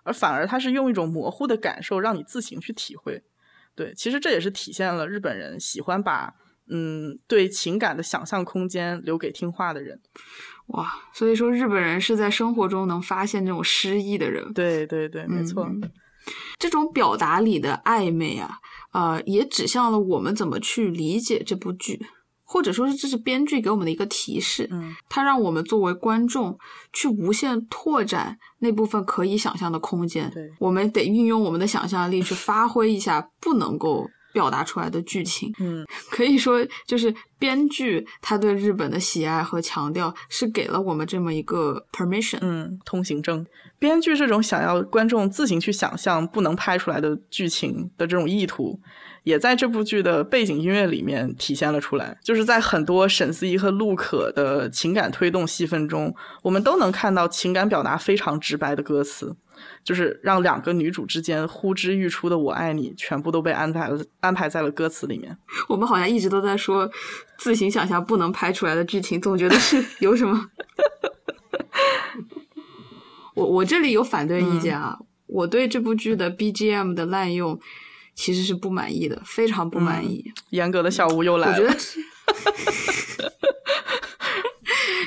[0.03, 3.24] 而反而他是用一种模糊的感受让你自行去体会。
[3.76, 6.34] 对，其实这也是体现了日本人喜欢把
[6.72, 10.01] 嗯对情感的想象空间留给听话的人。
[10.70, 14.53] 哇，所以说日本人是在生活中能发现这种诗意的人。
[14.53, 15.70] 对对对，没错。
[16.57, 18.59] 这种表达里的暧昧啊，
[18.91, 21.99] 呃，也指向了我们怎么去理解这部剧。
[22.51, 26.57] 或者说是这是编剧给我们的一个提示，嗯，它让我们作为观众
[26.91, 30.28] 去无限拓展那部分可以想象的空间。
[30.32, 34.09] 对，我们得运用我们的想象力去发挥一下不能够
[34.39, 35.53] 表达出来的剧情。
[35.59, 43.45] 嗯，可以说就是编剧他对日本的喜爱和强调是给了我们这么一个 permission，嗯，通行证。
[43.77, 48.79] 编剧这种想要观众自行去想象不能拍出来的剧情的这种意图。
[49.23, 59.35] 也在这部剧的背景音乐里面体现了出来，就是在很多沈思怡和陆可的情感推动戏份中，我们都能看到情感表达非常直白的歌词，
[59.84, 65.38] 就是让两个女主之间呼之欲出的“我爱你”全部都被安排了安排在了歌词里面。
[65.70, 66.89] 我们好像一直都在说
[67.38, 70.49] 自行想象不能拍出来的剧情，总觉得是 有什么。
[73.36, 74.97] 我我这里有反对意见啊，
[75.28, 77.60] 我对这部剧的 BGM 的滥用。
[78.16, 80.30] 其实是不满意的，非常不满意。
[80.49, 81.53] 严格的小吴又来了。
[81.53, 81.74] 我觉得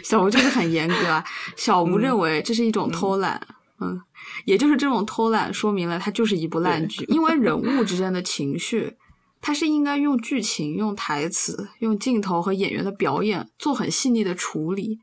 [0.02, 1.22] 小吴就是很严格啊。
[1.54, 3.38] 小吴认为这是一种偷懒，
[3.80, 4.00] 嗯，
[4.44, 7.04] 也就是这种偷懒说明了它就是一部烂 剧。
[7.08, 8.96] 因为人物之间的情绪，
[9.40, 14.98] 它是应该用剧情、用台词、用镜头和演员的表演做很细腻的处理。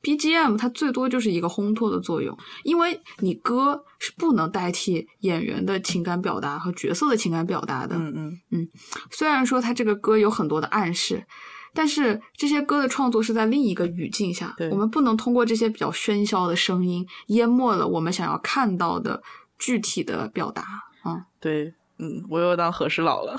[0.00, 7.96] BGM 它最多就是一个烘托的作用，因为你歌是不能代替演员的情感表达和角色的情感表达的。
[7.96, 8.68] 嗯嗯嗯，
[9.10, 11.26] 虽然说它这个歌有很多的暗示，
[11.74, 19.22] 但是这些歌的创作是在另一个语境下，我们不能通过这些比较喧嚣的声音淹没了我们想要看到的
[19.58, 20.62] 具体的表达。
[21.02, 23.36] 啊，对，嗯，我又当和事佬了，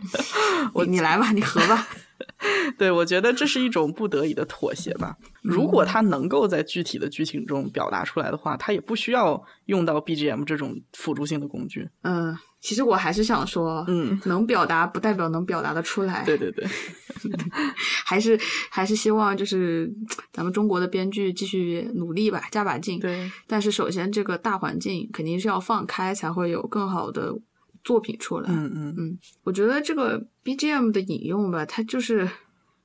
[0.74, 1.86] 我你来吧，你和吧。
[2.78, 5.16] 对，我觉得这是一种不得已的妥协吧。
[5.42, 11.88] 如果他能够在具体的剧情中表达出来的话，他也不需要用到 BGM 这种辅助性的工具。
[12.02, 16.24] 嗯，其实我还是想说，嗯， 能表达不代表能表达的出来。
[16.24, 16.66] 对对对，
[18.06, 18.40] 还是
[18.70, 19.92] 还是希望就是
[20.32, 22.98] 咱们中国的编剧继续努力吧，加把劲。
[22.98, 27.34] 对，但是首先这个大环境肯定是要放开，才会有更好的。
[27.84, 32.26] 作品出来，嗯嗯嗯，我觉得这个 BGM 的引用吧，它就是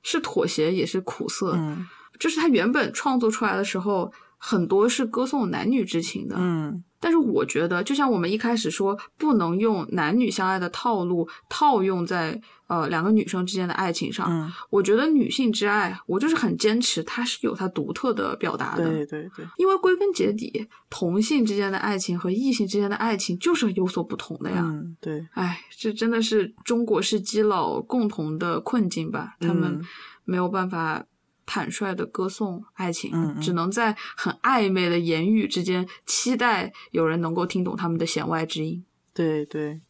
[0.04, 1.88] 是妥协，也是苦涩，嗯，
[2.20, 6.84] 就是它原本创作出来的时候，很多是歌颂男女之情的，嗯。
[7.00, 14.28] 但是我觉得，就像我们一开始说，不能用男女相爱的套路套用在呃两个女生之间的爱情上。
[14.30, 18.86] 嗯，我觉得女性之爱，我就是很坚持，它是有它独特的表达的。
[18.86, 24.62] 对对对，因为归根结底，同性之间的爱情和异性之间的爱情就是有所不同的呀。
[24.62, 25.26] 嗯，对。
[25.34, 29.36] 哎，这真的是中国式基佬共同的困境吧？
[29.40, 29.82] 他们
[30.26, 31.06] 没有办法。
[31.50, 38.86] 坦率的歌颂爱情，只能在很暧昧的言语之间期待有人能够听懂他们的弦外之音。
[39.12, 39.82] 对对，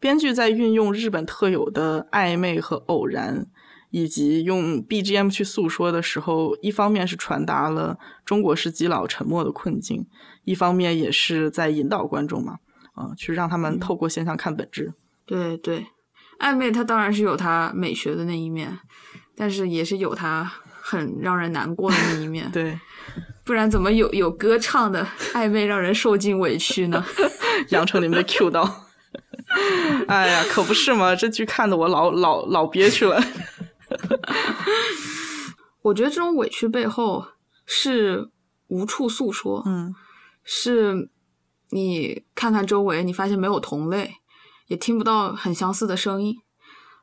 [0.00, 3.46] 编剧在运用日本特有的暧昧和偶然，
[3.90, 10.04] 以及用 BGM 去诉说的时候，一方面是传达了中国式基佬沉默的困境，
[10.42, 12.58] 一方面也是在引导观众嘛，
[12.94, 14.92] 啊，去让他们透过现象看本质。
[15.24, 15.86] 对对，
[16.40, 18.78] 暧昧它当然是有它美学的那一面，
[19.36, 20.52] 但是也是有它。
[20.86, 22.78] 很让人难过的那一面， 对，
[23.42, 27.02] 不然怎么有有歌唱的暧昧让人受尽委屈呢？
[27.70, 28.84] 杨丞琳被 Q 到，
[30.08, 31.16] 哎呀，可不是嘛！
[31.16, 33.18] 这剧看的我老老老憋屈了。
[35.80, 37.26] 我觉得这种委屈背后
[37.64, 38.28] 是
[38.68, 39.94] 无处诉说，嗯，
[40.42, 41.08] 是
[41.70, 44.16] 你看看周围，你发现没有同类，
[44.66, 46.36] 也听不到很相似的声音。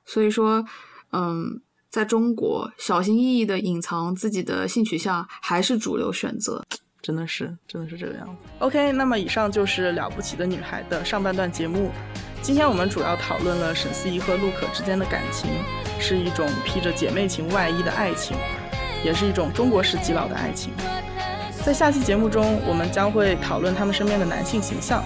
[0.05, 0.65] 所以说，
[1.11, 1.61] 嗯，
[1.91, 6.63] 在中国，小心翼翼的隐藏自己的性取向还是主流选择。
[7.01, 8.33] 真的是，真的是这个样子。
[8.59, 11.91] OK，那么以上就是了不起的女孩的上半段节目。
[12.41, 15.49] 今天我们主要讨论了沈思怡和陆可之间的感情，
[15.99, 18.37] 是一种披着姐妹情外衣的爱情，
[19.03, 20.71] 也是一种中国式基佬的爱情。
[21.65, 25.03] 在下期节目中，我们将会讨论他们身边的男性形象，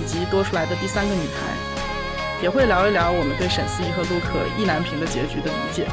[0.00, 1.71] 以及多出来的第三个女孩，
[2.42, 5.86] 也会聊一聊我们对沈思怡和陆可意难平的结局的理解。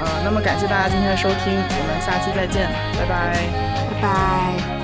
[0.00, 2.68] 呃，那么感谢大家今天的收听，我们下期再见，
[2.98, 3.38] 拜拜。
[3.94, 4.77] 拜拜。